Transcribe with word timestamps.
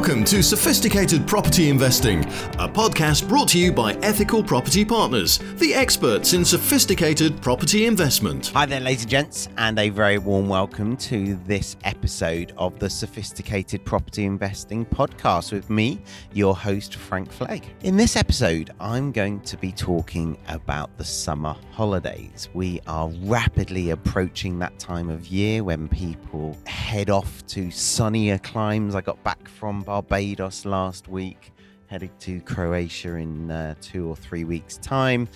Welcome 0.00 0.24
to 0.24 0.42
Sophisticated 0.42 1.28
Property 1.28 1.68
Investing, 1.68 2.24
a 2.54 2.66
podcast 2.66 3.28
brought 3.28 3.48
to 3.48 3.58
you 3.58 3.70
by 3.70 3.92
Ethical 3.96 4.42
Property 4.42 4.82
Partners, 4.82 5.36
the 5.56 5.74
experts 5.74 6.32
in 6.32 6.42
sophisticated 6.42 7.42
property 7.42 7.84
investment. 7.84 8.46
Hi 8.54 8.64
there, 8.64 8.80
ladies 8.80 9.02
and 9.02 9.10
gents, 9.10 9.50
and 9.58 9.78
a 9.78 9.90
very 9.90 10.16
warm 10.16 10.48
welcome 10.48 10.96
to 10.96 11.34
this 11.44 11.76
episode 11.84 12.54
of 12.56 12.78
the 12.78 12.88
Sophisticated 12.88 13.84
Property 13.84 14.24
Investing 14.24 14.86
podcast 14.86 15.52
with 15.52 15.68
me, 15.68 16.00
your 16.32 16.56
host, 16.56 16.96
Frank 16.96 17.30
Flegg. 17.30 17.64
In 17.82 17.98
this 17.98 18.16
episode, 18.16 18.70
I'm 18.80 19.12
going 19.12 19.40
to 19.40 19.58
be 19.58 19.70
talking 19.70 20.38
about 20.48 20.96
the 20.96 21.04
summer 21.04 21.54
holidays. 21.72 22.48
We 22.54 22.80
are 22.86 23.10
rapidly 23.24 23.90
approaching 23.90 24.58
that 24.60 24.78
time 24.78 25.10
of 25.10 25.26
year 25.26 25.62
when 25.62 25.88
people 25.88 26.56
head 26.64 27.10
off 27.10 27.46
to 27.48 27.70
sunnier 27.70 28.38
climes. 28.38 28.94
I 28.94 29.02
got 29.02 29.22
back 29.24 29.46
from 29.46 29.82
Barbados 29.90 30.64
last 30.64 31.08
week 31.08 31.50
headed 31.88 32.16
to 32.20 32.40
Croatia 32.42 33.16
in 33.16 33.50
uh, 33.50 33.74
two 33.80 34.06
or 34.08 34.14
three 34.14 34.44
weeks' 34.44 34.76
time, 34.76 35.26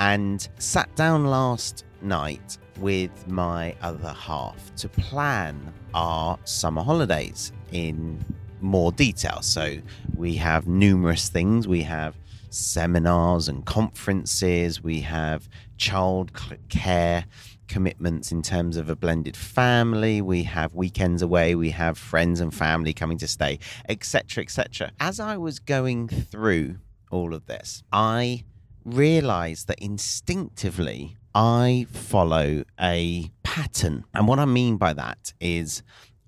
and 0.00 0.46
sat 0.58 0.94
down 0.96 1.24
last 1.24 1.86
night 2.02 2.58
with 2.78 3.26
my 3.26 3.74
other 3.80 4.12
half 4.12 4.74
to 4.74 4.86
plan 4.90 5.72
our 5.94 6.38
summer 6.44 6.82
holidays 6.82 7.54
in 7.72 8.22
more 8.60 8.92
detail. 8.92 9.40
So 9.40 9.78
we 10.14 10.34
have 10.34 10.66
numerous 10.66 11.30
things. 11.30 11.66
We 11.66 11.80
have 11.84 12.14
seminars 12.50 13.48
and 13.48 13.64
conferences. 13.64 14.82
We 14.82 15.00
have 15.00 15.48
child 15.78 16.32
care 16.68 17.24
commitments 17.68 18.32
in 18.32 18.42
terms 18.42 18.76
of 18.76 18.88
a 18.88 18.96
blended 18.96 19.36
family. 19.36 20.20
We 20.20 20.44
have 20.44 20.74
weekends 20.74 21.22
away. 21.22 21.54
We 21.54 21.70
have 21.70 21.98
friends 21.98 22.40
and 22.40 22.54
family 22.54 22.92
coming 22.92 23.18
to 23.18 23.28
stay, 23.28 23.58
etc., 23.88 24.42
etc. 24.42 24.92
As 25.00 25.20
I 25.20 25.36
was 25.36 25.58
going 25.58 26.08
through 26.08 26.76
all 27.10 27.34
of 27.34 27.46
this, 27.46 27.82
I 27.92 28.44
realized 28.84 29.68
that 29.68 29.78
instinctively 29.78 31.16
I 31.34 31.86
follow 31.90 32.64
a 32.80 33.30
pattern. 33.42 34.04
And 34.12 34.28
what 34.28 34.38
I 34.38 34.44
mean 34.44 34.76
by 34.76 34.92
that 34.92 35.32
is 35.40 35.82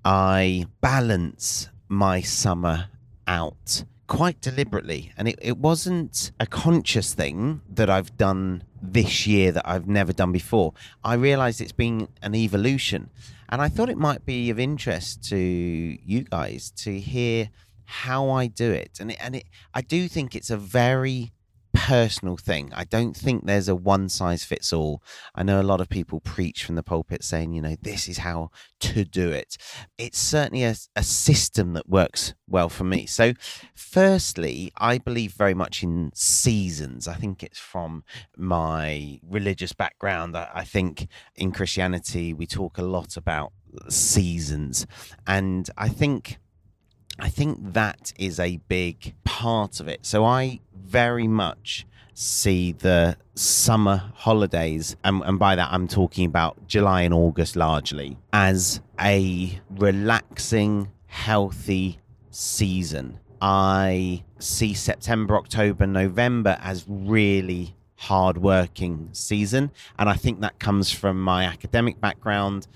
I 0.05 0.67
balance 0.81 1.69
my 1.89 2.21
summer 2.21 2.89
out 3.27 3.85
quite 4.07 4.41
deliberately. 4.41 5.13
And 5.17 5.29
it, 5.29 5.39
it 5.41 5.59
wasn't 5.59 6.33
a 6.39 6.47
conscious 6.47 7.15
thing 7.15 7.63
that 7.69 7.91
I've 7.91 8.17
done 8.17 8.65
this 8.93 9.27
year 9.27 9.53
that 9.53 9.69
I've 9.69 9.87
never 9.87 10.13
done 10.13 10.33
before. 10.33 10.73
I 11.03 11.15
realized 11.15 11.61
it's 11.61 11.73
been 11.73 12.09
an 12.23 12.35
evolution. 12.35 13.11
And 13.49 13.61
I 13.61 13.69
thought 13.69 13.89
it 13.89 13.99
might 13.99 14.25
be 14.25 14.51
of 14.51 14.59
interest 14.59 15.23
to 15.29 15.37
you 15.37 16.23
guys 16.23 16.71
to 16.79 16.99
hear 16.99 17.51
how 17.85 18.31
I 18.31 18.47
do 18.47 18.71
it. 18.71 18.99
And 19.01 19.11
it, 19.13 19.19
and 19.21 19.37
it, 19.37 19.45
I 19.75 19.83
do 19.83 20.09
think 20.09 20.35
it's 20.35 20.51
a 20.51 20.57
very 20.57 21.34
personal 21.85 22.39
thing. 22.39 22.73
I 22.75 22.85
don't 22.85 23.15
think 23.15 23.45
there's 23.45 23.69
a 23.69 23.75
one 23.75 24.09
size 24.09 24.43
fits 24.43 24.73
all. 24.73 25.03
I 25.35 25.43
know 25.43 25.61
a 25.61 25.63
lot 25.63 25.83
of 25.83 25.91
people 25.91 26.19
preach 26.19 26.65
from 26.65 26.77
the 26.77 26.83
pulpit 26.83 27.23
saying, 27.23 27.53
you 27.53 27.61
know, 27.61 27.77
this 27.83 28.09
is 28.09 28.19
how 28.19 28.51
to 28.81 29.05
do 29.05 29.31
it. 29.31 29.59
It's 29.99 30.19
certainly 30.19 30.65
a, 30.65 30.77
a 30.97 31.03
system 31.03 31.75
that 31.75 31.87
works 31.87 32.33
well 32.49 32.71
for 32.71 32.85
me. 32.85 33.05
So, 33.05 33.35
firstly, 33.75 34.73
I 34.79 34.97
believe 34.97 35.35
very 35.35 35.53
much 35.53 35.83
in 35.83 36.11
seasons. 36.15 37.07
I 37.07 37.17
think 37.17 37.43
it's 37.43 37.59
from 37.59 38.03
my 38.35 39.21
religious 39.23 39.75
background. 39.75 40.39
I, 40.39 40.49
I 40.55 40.65
think 40.65 41.09
in 41.37 41.53
Christianity, 41.53 42.33
we 42.33 42.47
talk 42.47 42.79
a 42.79 42.83
lot 42.83 43.19
about 43.19 43.53
seasons. 43.91 44.87
And 45.27 45.69
I 45.77 45.91
think 45.91 46.39
I 47.19 47.29
think 47.29 47.73
that 47.75 48.13
is 48.19 48.41
a 48.41 48.57
big 48.69 49.15
part 49.25 49.81
of 49.81 49.89
it. 49.89 50.05
So 50.05 50.25
I 50.25 50.61
very 50.75 51.29
much 51.29 51.87
see 52.15 52.73
the 52.73 53.17
summer 53.35 54.13
holidays, 54.15 54.97
and, 55.05 55.23
and, 55.23 55.39
by 55.39 55.57
that 55.57 55.69
I'm 55.73 55.89
talking 55.89 56.27
about 56.27 56.69
July 56.69 57.03
and 57.03 57.13
August 57.13 57.57
largely, 57.57 58.17
as 58.33 58.81
a 59.01 59.61
relaxing, 59.71 60.91
healthy 61.07 61.99
season. 62.31 63.19
I 63.41 64.25
see 64.39 64.75
September, 64.75 65.37
October, 65.37 65.87
November 65.87 66.57
as 66.61 66.85
really 66.89 67.77
hard 67.97 68.39
working 68.39 69.09
season. 69.13 69.71
And 69.99 70.09
I 70.09 70.15
think 70.15 70.41
that 70.41 70.59
comes 70.59 70.91
from 70.91 71.21
my 71.21 71.45
academic 71.45 72.01
background, 72.01 72.67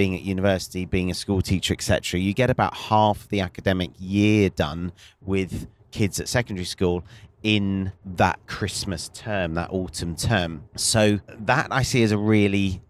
being 0.00 0.14
at 0.14 0.22
university, 0.22 0.86
being 0.86 1.10
a 1.10 1.14
school 1.14 1.42
teacher, 1.42 1.74
etc., 1.74 2.18
you 2.18 2.32
get 2.32 2.48
about 2.48 2.74
half 2.74 3.28
the 3.28 3.38
academic 3.38 3.90
year 3.98 4.48
done 4.48 4.92
with 5.20 5.68
kids 5.90 6.18
at 6.18 6.26
secondary 6.26 6.64
school 6.64 7.04
in 7.42 7.92
that 8.06 8.38
Christmas 8.46 9.10
term, 9.12 9.52
that 9.56 9.68
autumn 9.70 10.16
term. 10.16 10.64
So 10.74 11.20
that 11.28 11.68
I 11.70 11.82
see 11.82 12.02
as 12.02 12.12
a 12.12 12.16
really 12.16 12.80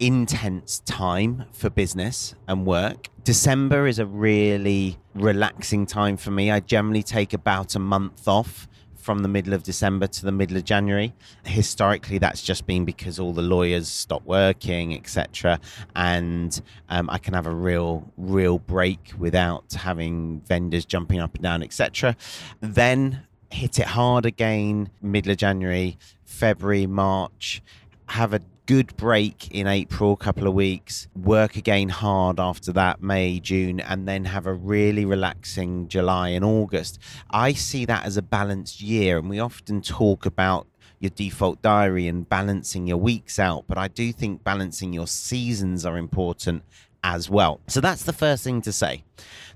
intense 0.00 0.78
time 0.86 1.44
for 1.52 1.68
business 1.68 2.34
and 2.48 2.64
work. 2.64 3.08
December 3.22 3.86
is 3.86 3.98
a 3.98 4.06
really 4.06 4.96
relaxing 5.14 5.84
time 5.84 6.16
for 6.16 6.30
me. 6.30 6.50
I 6.50 6.60
generally 6.60 7.02
take 7.02 7.34
about 7.34 7.74
a 7.74 7.78
month 7.78 8.26
off 8.26 8.66
from 9.06 9.20
the 9.20 9.28
middle 9.28 9.54
of 9.54 9.62
December 9.62 10.08
to 10.08 10.24
the 10.24 10.32
middle 10.32 10.56
of 10.56 10.64
January. 10.64 11.14
Historically, 11.44 12.18
that's 12.18 12.42
just 12.42 12.66
been 12.66 12.84
because 12.84 13.20
all 13.20 13.32
the 13.32 13.40
lawyers 13.40 13.86
stop 13.86 14.24
working, 14.24 14.92
etc., 14.94 15.60
and 15.94 16.60
um, 16.88 17.08
I 17.08 17.18
can 17.18 17.32
have 17.32 17.46
a 17.46 17.54
real, 17.54 18.12
real 18.16 18.58
break 18.58 19.12
without 19.16 19.72
having 19.74 20.40
vendors 20.40 20.84
jumping 20.84 21.20
up 21.20 21.34
and 21.36 21.44
down, 21.44 21.62
etc. 21.62 22.16
Then 22.60 23.22
hit 23.52 23.78
it 23.78 23.86
hard 23.86 24.26
again, 24.26 24.90
middle 25.00 25.30
of 25.30 25.38
January, 25.38 25.98
February, 26.24 26.88
March. 26.88 27.62
Have 28.08 28.34
a 28.34 28.40
good 28.66 28.96
break 28.96 29.48
in 29.52 29.68
April, 29.68 30.16
couple 30.16 30.48
of 30.48 30.54
weeks, 30.54 31.06
work 31.14 31.56
again 31.56 31.88
hard 31.88 32.40
after 32.40 32.72
that, 32.72 33.00
May, 33.00 33.38
June, 33.38 33.78
and 33.78 34.08
then 34.08 34.24
have 34.24 34.46
a 34.46 34.52
really 34.52 35.04
relaxing 35.04 35.86
July 35.86 36.30
and 36.30 36.44
August. 36.44 36.98
I 37.30 37.52
see 37.52 37.84
that 37.84 38.04
as 38.04 38.16
a 38.16 38.22
balanced 38.22 38.80
year, 38.80 39.18
and 39.18 39.30
we 39.30 39.38
often 39.38 39.80
talk 39.82 40.26
about 40.26 40.66
your 40.98 41.10
default 41.10 41.62
diary 41.62 42.08
and 42.08 42.28
balancing 42.28 42.86
your 42.86 42.96
weeks 42.96 43.38
out, 43.38 43.64
but 43.68 43.78
I 43.78 43.86
do 43.86 44.12
think 44.12 44.42
balancing 44.42 44.92
your 44.92 45.06
seasons 45.06 45.86
are 45.86 45.96
important 45.96 46.64
as 47.06 47.30
well. 47.30 47.60
So 47.68 47.80
that's 47.80 48.02
the 48.02 48.12
first 48.12 48.42
thing 48.42 48.60
to 48.62 48.72
say. 48.72 49.04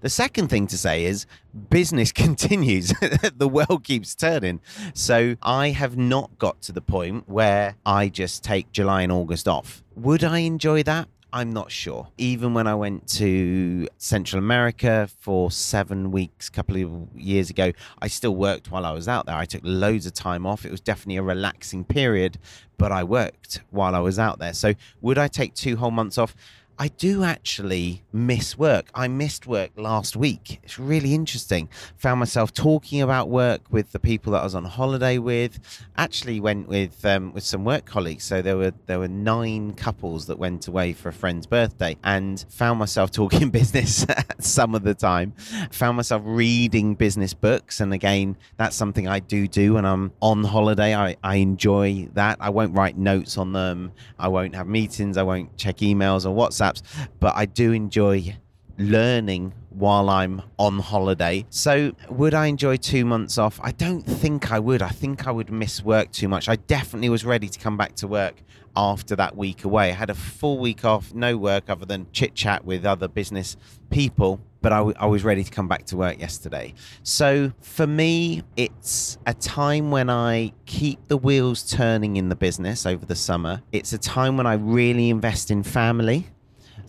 The 0.03 0.09
second 0.09 0.49
thing 0.49 0.69
to 0.69 0.78
say 0.78 1.05
is 1.05 1.27
business 1.69 2.12
continues. 2.25 2.93
the 3.37 3.49
world 3.49 3.83
keeps 3.83 4.15
turning. 4.15 4.61
So 4.94 5.34
I 5.43 5.71
have 5.71 5.97
not 5.97 6.39
got 6.39 6.62
to 6.62 6.72
the 6.72 6.81
point 6.81 7.28
where 7.28 7.75
I 7.84 8.09
just 8.09 8.44
take 8.44 8.71
July 8.71 9.03
and 9.03 9.10
August 9.10 9.49
off. 9.49 9.83
Would 9.97 10.22
I 10.22 10.39
enjoy 10.39 10.84
that? 10.84 11.09
I'm 11.33 11.53
not 11.53 11.71
sure. 11.71 12.09
Even 12.19 12.55
when 12.55 12.66
I 12.66 12.75
went 12.75 13.06
to 13.19 13.87
Central 13.99 14.39
America 14.39 15.09
for 15.21 15.50
seven 15.50 16.10
weeks 16.10 16.49
a 16.49 16.50
couple 16.50 16.77
of 16.77 17.09
years 17.16 17.50
ago, 17.50 17.72
I 18.00 18.09
still 18.09 18.34
worked 18.34 18.71
while 18.71 18.84
I 18.84 18.93
was 18.93 19.06
out 19.06 19.27
there. 19.27 19.37
I 19.37 19.44
took 19.44 19.60
loads 19.65 20.06
of 20.06 20.12
time 20.12 20.44
off. 20.44 20.65
It 20.65 20.71
was 20.71 20.81
definitely 20.81 21.16
a 21.16 21.22
relaxing 21.22 21.84
period, 21.84 22.39
but 22.78 22.91
I 22.91 23.05
worked 23.05 23.60
while 23.71 23.94
I 23.94 24.00
was 24.00 24.19
out 24.19 24.41
there. 24.41 24.55
So, 24.55 24.75
would 25.00 25.19
I 25.19 25.28
take 25.28 25.55
two 25.55 25.77
whole 25.77 25.93
months 25.93 26.19
off? 26.19 26.34
I 26.80 26.88
do 26.88 27.24
actually 27.24 28.04
miss 28.10 28.56
work. 28.56 28.86
I 28.94 29.06
missed 29.06 29.46
work 29.46 29.70
last 29.76 30.16
week. 30.16 30.60
It's 30.62 30.78
really 30.78 31.12
interesting. 31.12 31.68
Found 31.98 32.20
myself 32.20 32.54
talking 32.54 33.02
about 33.02 33.28
work 33.28 33.60
with 33.70 33.92
the 33.92 33.98
people 33.98 34.32
that 34.32 34.41
I 34.41 34.44
was 34.44 34.54
on 34.54 34.64
holiday 34.64 35.18
with. 35.18 35.58
Actually, 35.98 36.41
went 36.41 36.68
with 36.68 37.04
um, 37.04 37.34
with 37.34 37.44
some 37.44 37.66
work 37.66 37.84
colleagues. 37.84 38.24
So 38.24 38.41
there 38.41 38.56
were 38.56 38.72
there 38.86 38.98
were 38.98 39.08
nine 39.08 39.74
couples 39.74 40.26
that 40.28 40.38
went 40.38 40.68
away 40.68 40.94
for 40.94 41.10
a 41.10 41.12
friend's 41.12 41.46
birthday, 41.46 41.98
and 42.02 42.42
found 42.48 42.78
myself 42.78 43.10
talking 43.21 43.50
business 43.50 44.06
some 44.38 44.74
of 44.74 44.83
the 44.83 44.94
time. 44.94 45.34
Found 45.72 45.98
myself 45.98 46.22
reading 46.24 46.94
business 46.94 47.34
books, 47.34 47.80
and 47.80 47.92
again, 47.92 48.38
that's 48.56 48.74
something 48.74 49.06
I 49.06 49.18
do 49.18 49.47
do 49.47 49.74
when 49.74 49.84
I'm 49.84 50.12
on 50.22 50.44
holiday. 50.44 50.94
I 50.94 51.16
I 51.22 51.36
enjoy 51.36 52.09
that. 52.15 52.38
I 52.41 52.48
won't 52.48 52.74
write 52.74 52.97
notes 52.97 53.36
on 53.36 53.53
them. 53.53 53.92
I 54.18 54.28
won't 54.28 54.54
have 54.54 54.66
meetings. 54.66 55.18
I 55.18 55.24
won't 55.24 55.54
check 55.59 55.76
emails 55.78 56.24
or 56.24 56.34
WhatsApp 56.34 56.70
but 57.19 57.34
I 57.37 57.47
do 57.47 57.72
enjoy 57.72 58.37
learning 58.78 59.53
while 59.71 60.09
I'm 60.09 60.43
on 60.59 60.78
holiday. 60.78 61.47
So, 61.51 61.93
would 62.09 62.34
I 62.34 62.47
enjoy 62.47 62.77
two 62.77 63.05
months 63.05 63.39
off? 63.39 63.61
I 63.63 63.72
don't 63.72 64.03
think 64.03 64.51
I 64.51 64.59
would. 64.59 64.83
I 64.83 64.89
think 64.89 65.27
I 65.27 65.31
would 65.31 65.51
miss 65.51 65.83
work 65.84 66.11
too 66.13 66.28
much. 66.28 66.49
I 66.49 66.57
definitely 66.57 67.09
was 67.09 67.25
ready 67.25 67.49
to 67.49 67.59
come 67.59 67.77
back 67.77 67.95
to 67.97 68.09
work 68.09 68.43
after 68.77 69.17
that 69.17 69.37
week 69.37 69.65
away. 69.65 69.91
I 69.91 69.95
had 69.95 70.11
a 70.11 70.15
full 70.15 70.59
week 70.59 70.84
off, 70.84 71.13
no 71.15 71.37
work 71.37 71.69
other 71.69 71.84
than 71.84 72.07
chit 72.13 72.34
chat 72.34 72.65
with 72.65 72.84
other 72.84 73.09
business 73.09 73.57
people. 73.91 74.41
But 74.63 74.72
I, 74.72 74.78
w- 74.78 74.97
I 74.99 75.07
was 75.07 75.25
ready 75.25 75.43
to 75.43 75.51
come 75.51 75.69
back 75.69 75.87
to 75.87 75.97
work 75.97 76.21
yesterday. 76.21 76.75
So 77.03 77.53
for 77.61 77.87
me, 77.87 78.43
it's 78.57 79.17
a 79.27 79.33
time 79.33 79.91
when 79.91 80.11
I 80.11 80.53
keep 80.67 81.09
the 81.09 81.17
wheels 81.17 81.63
turning 81.63 82.17
in 82.17 82.28
the 82.28 82.37
business 82.37 82.84
over 82.84 83.07
the 83.07 83.15
summer. 83.15 83.63
It's 83.72 83.93
a 83.93 83.99
time 83.99 84.37
when 84.37 84.47
I 84.47 84.55
really 84.55 85.09
invest 85.09 85.51
in 85.51 85.63
family. 85.63 86.28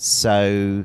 So 0.03 0.83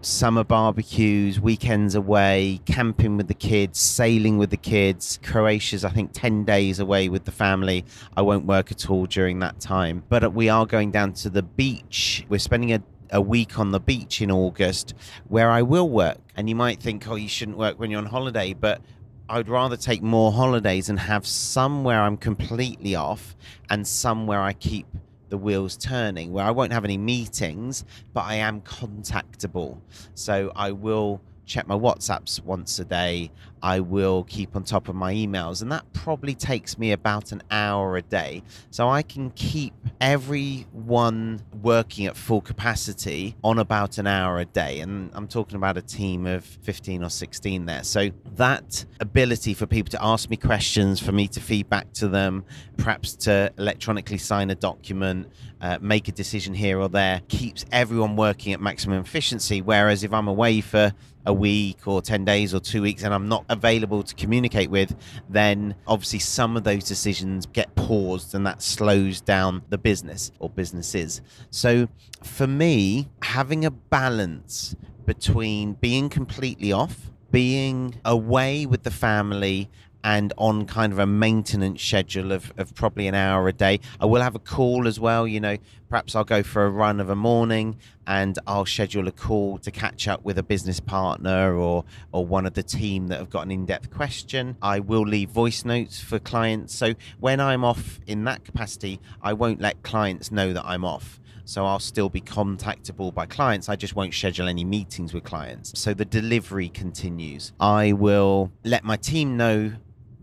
summer 0.00 0.44
barbecues, 0.44 1.38
weekends 1.38 1.94
away, 1.94 2.58
camping 2.64 3.18
with 3.18 3.28
the 3.28 3.34
kids, 3.34 3.78
sailing 3.78 4.38
with 4.38 4.48
the 4.48 4.56
kids. 4.56 5.18
Croatia's, 5.22 5.84
I 5.84 5.90
think, 5.90 6.12
10 6.14 6.46
days 6.46 6.80
away 6.80 7.10
with 7.10 7.26
the 7.26 7.30
family. 7.32 7.84
I 8.16 8.22
won't 8.22 8.46
work 8.46 8.72
at 8.72 8.88
all 8.88 9.04
during 9.04 9.40
that 9.40 9.60
time. 9.60 10.04
But 10.08 10.32
we 10.32 10.48
are 10.48 10.64
going 10.64 10.90
down 10.90 11.12
to 11.12 11.28
the 11.28 11.42
beach. 11.42 12.24
We're 12.30 12.38
spending 12.38 12.72
a 12.72 12.82
a 13.10 13.20
week 13.20 13.58
on 13.58 13.72
the 13.72 13.78
beach 13.78 14.22
in 14.22 14.30
August 14.30 14.94
where 15.28 15.50
I 15.50 15.60
will 15.60 15.90
work. 15.90 16.16
And 16.34 16.48
you 16.48 16.54
might 16.54 16.82
think, 16.82 17.06
oh, 17.06 17.16
you 17.16 17.28
shouldn't 17.28 17.58
work 17.58 17.78
when 17.78 17.90
you're 17.90 18.00
on 18.00 18.06
holiday, 18.06 18.54
but 18.54 18.80
I'd 19.28 19.50
rather 19.50 19.76
take 19.76 20.02
more 20.02 20.32
holidays 20.32 20.88
and 20.88 20.98
have 20.98 21.26
some 21.26 21.84
where 21.84 22.00
I'm 22.00 22.16
completely 22.16 22.94
off 22.94 23.36
and 23.68 23.86
some 23.86 24.26
where 24.26 24.40
I 24.40 24.54
keep 24.54 24.86
the 25.34 25.38
wheels 25.38 25.76
turning, 25.76 26.32
where 26.32 26.44
I 26.44 26.52
won't 26.52 26.72
have 26.72 26.84
any 26.84 26.96
meetings, 26.96 27.84
but 28.12 28.20
I 28.20 28.36
am 28.36 28.60
contactable. 28.60 29.80
So 30.14 30.52
I 30.54 30.70
will 30.70 31.20
check 31.44 31.66
my 31.66 31.74
WhatsApps 31.74 32.40
once 32.44 32.78
a 32.78 32.84
day. 32.84 33.32
I 33.64 33.80
will 33.80 34.24
keep 34.24 34.54
on 34.56 34.62
top 34.62 34.90
of 34.90 34.94
my 34.94 35.14
emails, 35.14 35.62
and 35.62 35.72
that 35.72 35.90
probably 35.94 36.34
takes 36.34 36.76
me 36.76 36.92
about 36.92 37.32
an 37.32 37.42
hour 37.50 37.96
a 37.96 38.02
day. 38.02 38.42
So 38.70 38.90
I 38.90 39.00
can 39.00 39.30
keep 39.30 39.72
everyone 40.02 41.40
working 41.62 42.04
at 42.04 42.14
full 42.14 42.42
capacity 42.42 43.36
on 43.42 43.58
about 43.58 43.96
an 43.96 44.06
hour 44.06 44.38
a 44.38 44.44
day. 44.44 44.80
And 44.80 45.10
I'm 45.14 45.26
talking 45.26 45.56
about 45.56 45.78
a 45.78 45.82
team 45.82 46.26
of 46.26 46.44
15 46.44 47.02
or 47.02 47.08
16 47.08 47.64
there. 47.64 47.82
So 47.84 48.10
that 48.36 48.84
ability 49.00 49.54
for 49.54 49.64
people 49.64 49.90
to 49.92 50.04
ask 50.04 50.28
me 50.28 50.36
questions, 50.36 51.00
for 51.00 51.12
me 51.12 51.26
to 51.28 51.40
feedback 51.40 51.90
to 51.94 52.08
them, 52.08 52.44
perhaps 52.76 53.16
to 53.16 53.50
electronically 53.56 54.18
sign 54.18 54.50
a 54.50 54.54
document, 54.54 55.32
uh, 55.62 55.78
make 55.80 56.08
a 56.08 56.12
decision 56.12 56.52
here 56.52 56.78
or 56.78 56.90
there, 56.90 57.22
keeps 57.28 57.64
everyone 57.72 58.14
working 58.14 58.52
at 58.52 58.60
maximum 58.60 59.00
efficiency. 59.00 59.62
Whereas 59.62 60.04
if 60.04 60.12
I'm 60.12 60.28
away 60.28 60.60
for 60.60 60.92
a 61.26 61.32
week 61.32 61.86
or 61.86 62.02
10 62.02 62.24
days 62.24 62.54
or 62.54 62.60
two 62.60 62.82
weeks 62.82 63.02
and 63.02 63.14
I'm 63.14 63.28
not 63.28 63.44
available 63.54 64.02
to 64.02 64.14
communicate 64.14 64.70
with, 64.70 64.94
then 65.30 65.74
obviously 65.86 66.18
some 66.18 66.56
of 66.56 66.64
those 66.64 66.84
decisions 66.84 67.46
get 67.46 67.74
paused 67.74 68.34
and 68.34 68.46
that 68.46 68.60
slows 68.60 69.22
down 69.22 69.62
the 69.70 69.78
business 69.78 70.30
or 70.38 70.50
businesses. 70.50 71.22
So 71.50 71.88
for 72.22 72.46
me, 72.46 73.08
having 73.22 73.64
a 73.64 73.70
balance 73.70 74.76
between 75.06 75.72
being 75.74 76.08
completely 76.08 76.72
off, 76.72 77.10
being 77.30 77.94
away 78.04 78.66
with 78.66 78.82
the 78.82 78.90
family 78.90 79.70
and 80.04 80.34
on 80.36 80.66
kind 80.66 80.92
of 80.92 80.98
a 80.98 81.06
maintenance 81.06 81.82
schedule 81.82 82.30
of, 82.30 82.52
of 82.58 82.74
probably 82.74 83.08
an 83.08 83.14
hour 83.14 83.48
a 83.48 83.52
day. 83.52 83.80
I 83.98 84.06
will 84.06 84.20
have 84.20 84.34
a 84.34 84.38
call 84.38 84.86
as 84.86 85.00
well, 85.00 85.26
you 85.26 85.40
know, 85.40 85.56
perhaps 85.88 86.14
I'll 86.14 86.24
go 86.24 86.42
for 86.42 86.66
a 86.66 86.70
run 86.70 87.00
of 87.00 87.08
a 87.08 87.16
morning 87.16 87.78
and 88.06 88.38
I'll 88.46 88.66
schedule 88.66 89.08
a 89.08 89.12
call 89.12 89.56
to 89.58 89.70
catch 89.70 90.06
up 90.06 90.22
with 90.22 90.36
a 90.36 90.42
business 90.42 90.78
partner 90.78 91.56
or 91.56 91.84
or 92.12 92.26
one 92.26 92.44
of 92.44 92.52
the 92.52 92.62
team 92.62 93.08
that 93.08 93.18
have 93.18 93.30
got 93.30 93.46
an 93.46 93.50
in-depth 93.50 93.90
question. 93.90 94.56
I 94.60 94.80
will 94.80 95.06
leave 95.06 95.30
voice 95.30 95.64
notes 95.64 96.00
for 96.00 96.18
clients. 96.18 96.74
So 96.74 96.94
when 97.18 97.40
I'm 97.40 97.64
off 97.64 97.98
in 98.06 98.24
that 98.24 98.44
capacity, 98.44 99.00
I 99.22 99.32
won't 99.32 99.60
let 99.60 99.82
clients 99.82 100.30
know 100.30 100.52
that 100.52 100.64
I'm 100.66 100.84
off. 100.84 101.18
So 101.46 101.64
I'll 101.66 101.78
still 101.78 102.08
be 102.08 102.20
contactable 102.20 103.12
by 103.12 103.26
clients. 103.26 103.68
I 103.68 103.76
just 103.76 103.94
won't 103.94 104.14
schedule 104.14 104.48
any 104.48 104.64
meetings 104.64 105.12
with 105.12 105.24
clients. 105.24 105.78
So 105.78 105.92
the 105.92 106.04
delivery 106.04 106.70
continues. 106.70 107.52
I 107.60 107.92
will 107.92 108.50
let 108.64 108.82
my 108.82 108.96
team 108.96 109.36
know 109.36 109.72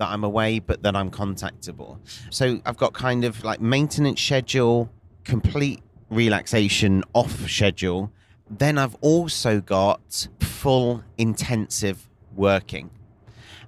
that 0.01 0.09
I'm 0.09 0.23
away, 0.23 0.57
but 0.57 0.81
that 0.81 0.95
I'm 0.95 1.11
contactable. 1.11 1.99
So 2.31 2.59
I've 2.65 2.77
got 2.77 2.93
kind 2.93 3.23
of 3.23 3.43
like 3.43 3.61
maintenance 3.61 4.19
schedule, 4.19 4.89
complete 5.23 5.79
relaxation 6.09 7.03
off 7.13 7.47
schedule. 7.47 8.11
Then 8.49 8.79
I've 8.79 8.95
also 9.01 9.61
got 9.61 10.27
full 10.39 11.03
intensive 11.19 12.09
working. 12.35 12.89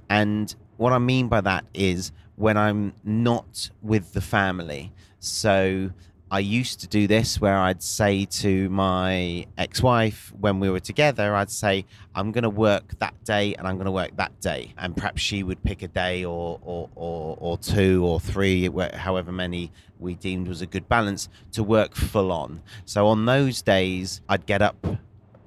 And 0.09 0.55
what 0.77 0.91
I 0.91 0.97
mean 0.97 1.27
by 1.27 1.41
that 1.41 1.65
is 1.75 2.11
when 2.35 2.57
I'm 2.57 2.93
not 3.03 3.69
with 3.83 4.13
the 4.13 4.21
family. 4.21 4.91
So 5.19 5.91
I 6.33 6.39
used 6.39 6.79
to 6.79 6.87
do 6.87 7.05
this 7.05 7.39
where 7.39 7.55
I'd 7.55 7.83
say 7.83 8.25
to 8.25 8.67
my 8.69 9.45
ex 9.55 9.83
wife 9.83 10.33
when 10.39 10.59
we 10.59 10.67
were 10.67 10.79
together, 10.79 11.35
I'd 11.35 11.51
say, 11.51 11.85
I'm 12.15 12.31
going 12.31 12.41
to 12.41 12.49
work 12.49 12.97
that 12.97 13.13
day 13.23 13.53
and 13.53 13.67
I'm 13.67 13.75
going 13.75 13.85
to 13.85 13.91
work 13.91 14.17
that 14.17 14.41
day. 14.41 14.73
And 14.79 14.97
perhaps 14.97 15.21
she 15.21 15.43
would 15.43 15.63
pick 15.63 15.83
a 15.83 15.87
day 15.87 16.25
or, 16.25 16.59
or, 16.63 16.89
or, 16.95 17.37
or 17.39 17.57
two 17.59 18.03
or 18.03 18.19
three, 18.19 18.67
however 18.95 19.31
many 19.31 19.71
we 19.99 20.15
deemed 20.15 20.47
was 20.47 20.63
a 20.63 20.65
good 20.65 20.89
balance 20.89 21.29
to 21.51 21.61
work 21.61 21.93
full 21.93 22.31
on. 22.31 22.63
So 22.85 23.05
on 23.05 23.25
those 23.25 23.61
days, 23.61 24.21
I'd 24.27 24.47
get 24.47 24.63
up 24.63 24.87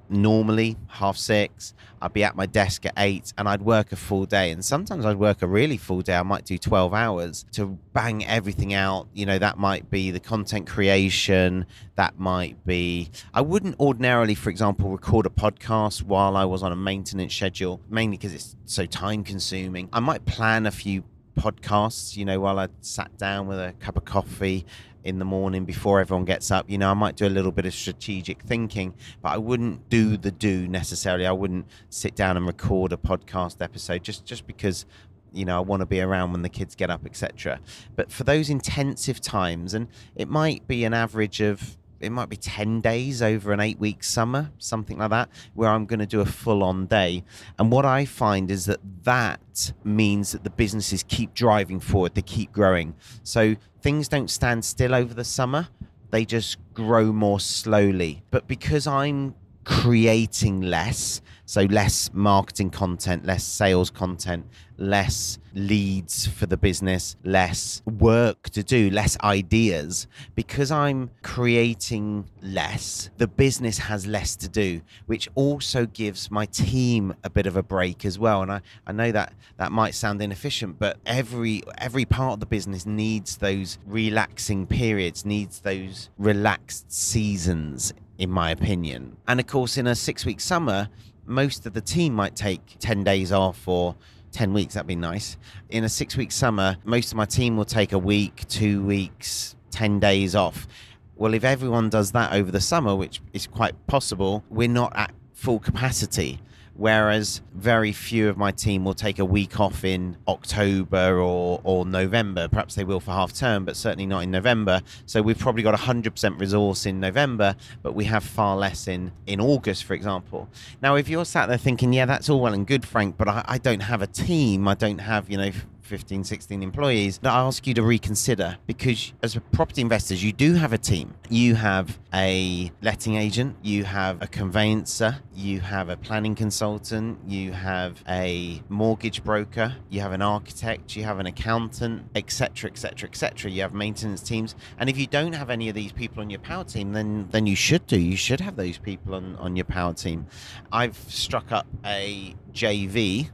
normally 0.09 0.77
half 0.87 1.17
six. 1.17 1.73
I'd 2.01 2.13
be 2.13 2.23
at 2.23 2.35
my 2.35 2.45
desk 2.45 2.85
at 2.85 2.93
eight 2.97 3.33
and 3.37 3.49
I'd 3.49 3.61
work 3.61 3.91
a 3.91 3.95
full 3.95 4.25
day. 4.25 4.51
And 4.51 4.63
sometimes 4.63 5.05
I'd 5.05 5.17
work 5.17 5.41
a 5.41 5.47
really 5.47 5.77
full 5.77 6.01
day. 6.01 6.15
I 6.15 6.23
might 6.23 6.45
do 6.45 6.57
12 6.57 6.93
hours 6.93 7.45
to 7.53 7.77
bang 7.93 8.25
everything 8.25 8.73
out. 8.73 9.07
You 9.13 9.25
know, 9.25 9.39
that 9.39 9.57
might 9.57 9.89
be 9.89 10.11
the 10.11 10.19
content 10.19 10.67
creation. 10.67 11.65
That 11.95 12.19
might 12.19 12.63
be, 12.65 13.09
I 13.33 13.41
wouldn't 13.41 13.79
ordinarily, 13.79 14.35
for 14.35 14.49
example, 14.49 14.91
record 14.91 15.25
a 15.25 15.29
podcast 15.29 16.03
while 16.03 16.37
I 16.37 16.45
was 16.45 16.61
on 16.61 16.71
a 16.71 16.75
maintenance 16.75 17.33
schedule, 17.33 17.81
mainly 17.89 18.17
because 18.17 18.33
it's 18.33 18.55
so 18.65 18.85
time 18.85 19.23
consuming. 19.23 19.89
I 19.91 19.99
might 19.99 20.25
plan 20.25 20.67
a 20.67 20.71
few 20.71 21.03
podcasts, 21.37 22.17
you 22.17 22.25
know, 22.25 22.39
while 22.39 22.59
I 22.59 22.67
sat 22.81 23.15
down 23.17 23.47
with 23.47 23.59
a 23.59 23.73
cup 23.79 23.97
of 23.97 24.05
coffee 24.05 24.65
in 25.07 25.19
the 25.19 25.25
morning 25.25 25.63
before 25.63 26.01
everyone 26.01 26.25
gets 26.25 26.51
up. 26.51 26.69
You 26.69 26.77
know, 26.77 26.91
I 26.91 26.93
might 26.93 27.15
do 27.15 27.25
a 27.25 27.29
little 27.29 27.53
bit 27.53 27.65
of 27.65 27.73
strategic 27.73 28.43
thinking, 28.43 28.93
but 29.21 29.29
I 29.29 29.37
wouldn't 29.37 29.89
do 29.89 30.17
the 30.17 30.31
do 30.31 30.67
necessarily. 30.67 31.25
I 31.25 31.31
wouldn't 31.31 31.65
sit 31.89 32.13
down 32.13 32.35
and 32.35 32.45
record 32.45 32.91
a 32.91 32.97
podcast 32.97 33.61
episode 33.61 34.03
just 34.03 34.25
just 34.25 34.45
because 34.45 34.85
you 35.33 35.45
know, 35.45 35.57
I 35.57 35.59
want 35.59 35.81
to 35.81 35.85
be 35.85 36.01
around 36.01 36.31
when 36.31 36.41
the 36.41 36.49
kids 36.49 36.75
get 36.75 36.89
up, 36.89 37.05
etc. 37.05 37.59
But 37.95 38.11
for 38.11 38.23
those 38.23 38.49
intensive 38.49 39.21
times, 39.21 39.73
and 39.73 39.87
it 40.15 40.27
might 40.27 40.67
be 40.67 40.83
an 40.83 40.93
average 40.93 41.41
of 41.41 41.77
it 41.99 42.11
might 42.11 42.29
be 42.29 42.37
10 42.37 42.81
days 42.81 43.21
over 43.21 43.51
an 43.51 43.59
eight 43.59 43.79
week 43.79 44.03
summer, 44.03 44.51
something 44.57 44.97
like 44.97 45.09
that, 45.09 45.29
where 45.53 45.69
I'm 45.69 45.85
going 45.85 45.99
to 45.99 46.05
do 46.05 46.21
a 46.21 46.25
full 46.25 46.63
on 46.63 46.85
day. 46.85 47.23
And 47.57 47.71
what 47.71 47.85
I 47.85 48.05
find 48.05 48.51
is 48.51 48.65
that 48.65 48.79
that 49.03 49.73
means 49.83 50.31
that 50.31 50.43
the 50.43 50.49
businesses 50.49 51.03
keep 51.07 51.33
driving 51.33 51.79
forward, 51.79 52.15
they 52.15 52.21
keep 52.21 52.51
growing. 52.51 52.95
So 53.23 53.55
things 53.81 54.07
don't 54.07 54.29
stand 54.29 54.65
still 54.65 54.93
over 54.93 55.13
the 55.13 55.23
summer, 55.23 55.69
they 56.09 56.25
just 56.25 56.57
grow 56.73 57.11
more 57.11 57.39
slowly. 57.39 58.23
But 58.31 58.47
because 58.47 58.87
I'm 58.87 59.35
creating 59.67 60.61
less, 60.61 61.21
so 61.45 61.63
less 61.63 62.09
marketing 62.13 62.69
content, 62.69 63.25
less 63.25 63.43
sales 63.43 63.89
content, 63.89 64.45
less 64.77 65.39
leads 65.53 66.25
for 66.25 66.45
the 66.45 66.55
business, 66.55 67.17
less 67.25 67.81
work 67.85 68.49
to 68.49 68.63
do, 68.63 68.89
less 68.89 69.19
ideas. 69.25 70.07
Because 70.35 70.71
I'm 70.71 71.11
creating 71.21 72.29
less, 72.41 73.09
the 73.17 73.27
business 73.27 73.77
has 73.77 74.07
less 74.07 74.37
to 74.37 74.47
do, 74.47 74.79
which 75.05 75.27
also 75.35 75.85
gives 75.85 76.31
my 76.31 76.45
team 76.45 77.13
a 77.25 77.29
bit 77.29 77.45
of 77.45 77.57
a 77.57 77.63
break 77.63 78.05
as 78.05 78.17
well. 78.17 78.43
And 78.43 78.53
I, 78.53 78.61
I 78.85 78.93
know 78.93 79.11
that 79.11 79.33
that 79.57 79.73
might 79.73 79.95
sound 79.95 80.21
inefficient, 80.21 80.79
but 80.79 80.97
every 81.05 81.61
every 81.77 82.05
part 82.05 82.35
of 82.35 82.39
the 82.39 82.45
business 82.45 82.85
needs 82.85 83.35
those 83.35 83.79
relaxing 83.85 84.65
periods, 84.65 85.25
needs 85.25 85.59
those 85.59 86.09
relaxed 86.17 86.89
seasons 86.89 87.93
in 88.17 88.29
my 88.29 88.51
opinion. 88.51 89.17
And 89.27 89.39
of 89.39 89.47
course, 89.47 89.77
in 89.77 89.87
a 89.87 89.95
six 89.95 90.25
week 90.25 90.39
summer, 90.39 90.89
most 91.25 91.65
of 91.65 91.73
the 91.73 91.81
team 91.81 92.13
might 92.13 92.35
take 92.35 92.77
10 92.79 93.03
days 93.03 93.31
off 93.31 93.67
or 93.67 93.95
10 94.31 94.53
weeks. 94.53 94.73
That'd 94.73 94.87
be 94.87 94.95
nice. 94.95 95.37
In 95.69 95.83
a 95.83 95.89
six 95.89 96.15
week 96.17 96.31
summer, 96.31 96.77
most 96.83 97.11
of 97.11 97.17
my 97.17 97.25
team 97.25 97.57
will 97.57 97.65
take 97.65 97.91
a 97.91 97.99
week, 97.99 98.47
two 98.47 98.83
weeks, 98.83 99.55
10 99.71 99.99
days 99.99 100.35
off. 100.35 100.67
Well, 101.15 101.33
if 101.33 101.43
everyone 101.43 101.89
does 101.89 102.11
that 102.11 102.33
over 102.33 102.51
the 102.51 102.61
summer, 102.61 102.95
which 102.95 103.21
is 103.33 103.47
quite 103.47 103.87
possible, 103.87 104.43
we're 104.49 104.67
not 104.67 104.95
at 104.95 105.13
full 105.33 105.59
capacity 105.59 106.39
whereas 106.77 107.41
very 107.53 107.91
few 107.91 108.29
of 108.29 108.37
my 108.37 108.51
team 108.51 108.85
will 108.85 108.93
take 108.93 109.19
a 109.19 109.25
week 109.25 109.59
off 109.59 109.83
in 109.83 110.15
October 110.27 111.19
or, 111.19 111.59
or 111.63 111.85
November. 111.85 112.47
Perhaps 112.47 112.75
they 112.75 112.83
will 112.83 112.99
for 112.99 113.11
half 113.11 113.33
term, 113.33 113.65
but 113.65 113.75
certainly 113.75 114.05
not 114.05 114.19
in 114.19 114.31
November. 114.31 114.81
So 115.05 115.21
we've 115.21 115.37
probably 115.39 115.63
got 115.63 115.77
100% 115.77 116.39
resource 116.39 116.85
in 116.85 116.99
November, 116.99 117.55
but 117.81 117.93
we 117.95 118.05
have 118.05 118.23
far 118.23 118.55
less 118.55 118.87
in, 118.87 119.11
in 119.25 119.41
August, 119.41 119.83
for 119.85 119.95
example. 119.95 120.47
Now, 120.81 120.95
if 120.95 121.09
you're 121.09 121.25
sat 121.25 121.47
there 121.47 121.57
thinking, 121.57 121.93
yeah, 121.93 122.05
that's 122.05 122.29
all 122.29 122.39
well 122.39 122.53
and 122.53 122.65
good, 122.65 122.85
Frank, 122.85 123.17
but 123.17 123.27
I, 123.27 123.43
I 123.47 123.57
don't 123.57 123.81
have 123.81 124.01
a 124.01 124.07
team, 124.07 124.67
I 124.67 124.75
don't 124.75 124.99
have, 124.99 125.29
you 125.29 125.37
know, 125.37 125.51
15, 125.87 126.23
16 126.23 126.61
employees 126.61 127.17
that 127.19 127.33
I 127.33 127.39
ask 127.39 127.65
you 127.65 127.73
to 127.75 127.81
reconsider 127.81 128.57
because 128.67 129.13
as 129.23 129.35
a 129.35 129.41
property 129.41 129.81
investors, 129.81 130.23
you 130.23 130.33
do 130.33 130.53
have 130.53 130.73
a 130.73 130.77
team. 130.77 131.13
You 131.29 131.55
have 131.55 131.97
a 132.13 132.71
letting 132.81 133.15
agent, 133.15 133.55
you 133.63 133.85
have 133.85 134.21
a 134.21 134.27
conveyancer, 134.27 135.17
you 135.33 135.61
have 135.61 135.89
a 135.89 135.97
planning 135.97 136.35
consultant, 136.35 137.19
you 137.25 137.53
have 137.53 138.03
a 138.07 138.61
mortgage 138.69 139.23
broker, 139.23 139.75
you 139.89 140.01
have 140.01 140.11
an 140.11 140.21
architect, 140.21 140.95
you 140.95 141.03
have 141.03 141.19
an 141.19 141.25
accountant, 141.25 142.03
etc., 142.15 142.69
etc., 142.69 143.09
etc. 143.09 143.49
You 143.49 143.61
have 143.61 143.73
maintenance 143.73 144.21
teams, 144.21 144.55
and 144.77 144.89
if 144.89 144.97
you 144.97 145.07
don't 145.07 145.33
have 145.33 145.49
any 145.49 145.69
of 145.69 145.75
these 145.75 145.91
people 145.93 146.21
on 146.21 146.29
your 146.29 146.39
power 146.39 146.63
team, 146.63 146.91
then 146.91 147.27
then 147.31 147.47
you 147.47 147.55
should 147.55 147.87
do. 147.87 147.99
You 147.99 148.17
should 148.17 148.41
have 148.41 148.55
those 148.57 148.77
people 148.77 149.15
on 149.15 149.35
on 149.37 149.55
your 149.55 149.65
power 149.65 149.93
team. 149.93 150.27
I've 150.71 150.97
struck 150.97 151.51
up 151.51 151.67
a 151.85 152.35
JV 152.51 153.29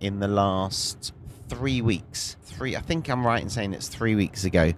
in 0.00 0.18
the 0.18 0.28
last 0.28 1.12
three 1.56 1.82
weeks. 1.82 2.36
Three, 2.42 2.76
I 2.76 2.80
think 2.80 3.08
I'm 3.10 3.26
right 3.26 3.42
in 3.42 3.50
saying 3.50 3.74
it's 3.74 3.88
three 3.88 4.14
weeks 4.14 4.44
ago. 4.44 4.72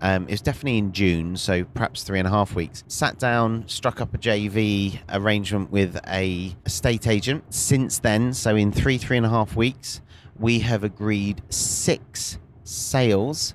Um, 0.00 0.24
it 0.24 0.32
was 0.32 0.42
definitely 0.42 0.78
in 0.78 0.92
June, 0.92 1.36
so 1.36 1.64
perhaps 1.64 2.04
three 2.04 2.18
and 2.18 2.28
a 2.28 2.30
half 2.30 2.54
weeks. 2.54 2.84
Sat 2.86 3.18
down, 3.18 3.66
struck 3.66 4.00
up 4.00 4.14
a 4.14 4.18
JV 4.18 5.00
arrangement 5.08 5.72
with 5.72 5.98
a 6.06 6.54
estate 6.66 7.06
agent. 7.06 7.42
Since 7.52 8.00
then, 8.00 8.34
so 8.34 8.54
in 8.54 8.70
three, 8.72 8.98
three 8.98 9.16
and 9.16 9.26
a 9.26 9.30
half 9.30 9.56
weeks, 9.56 10.02
we 10.38 10.60
have 10.60 10.84
agreed 10.84 11.42
six 11.48 12.38
sales 12.62 13.54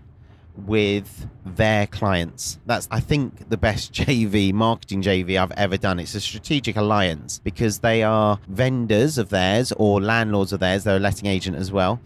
with 0.55 1.27
their 1.45 1.87
clients. 1.87 2.59
That's, 2.65 2.87
I 2.91 2.99
think, 2.99 3.49
the 3.49 3.57
best 3.57 3.93
JV, 3.93 4.53
marketing 4.53 5.01
JV 5.01 5.37
I've 5.37 5.51
ever 5.51 5.77
done. 5.77 5.99
It's 5.99 6.15
a 6.15 6.21
strategic 6.21 6.75
alliance 6.75 7.39
because 7.39 7.79
they 7.79 8.03
are 8.03 8.39
vendors 8.47 9.17
of 9.17 9.29
theirs 9.29 9.71
or 9.73 10.01
landlords 10.01 10.53
of 10.53 10.59
theirs, 10.59 10.83
they're 10.83 10.97
a 10.97 10.99
letting 10.99 11.27
agent 11.27 11.57
as 11.57 11.71
well, 11.71 11.99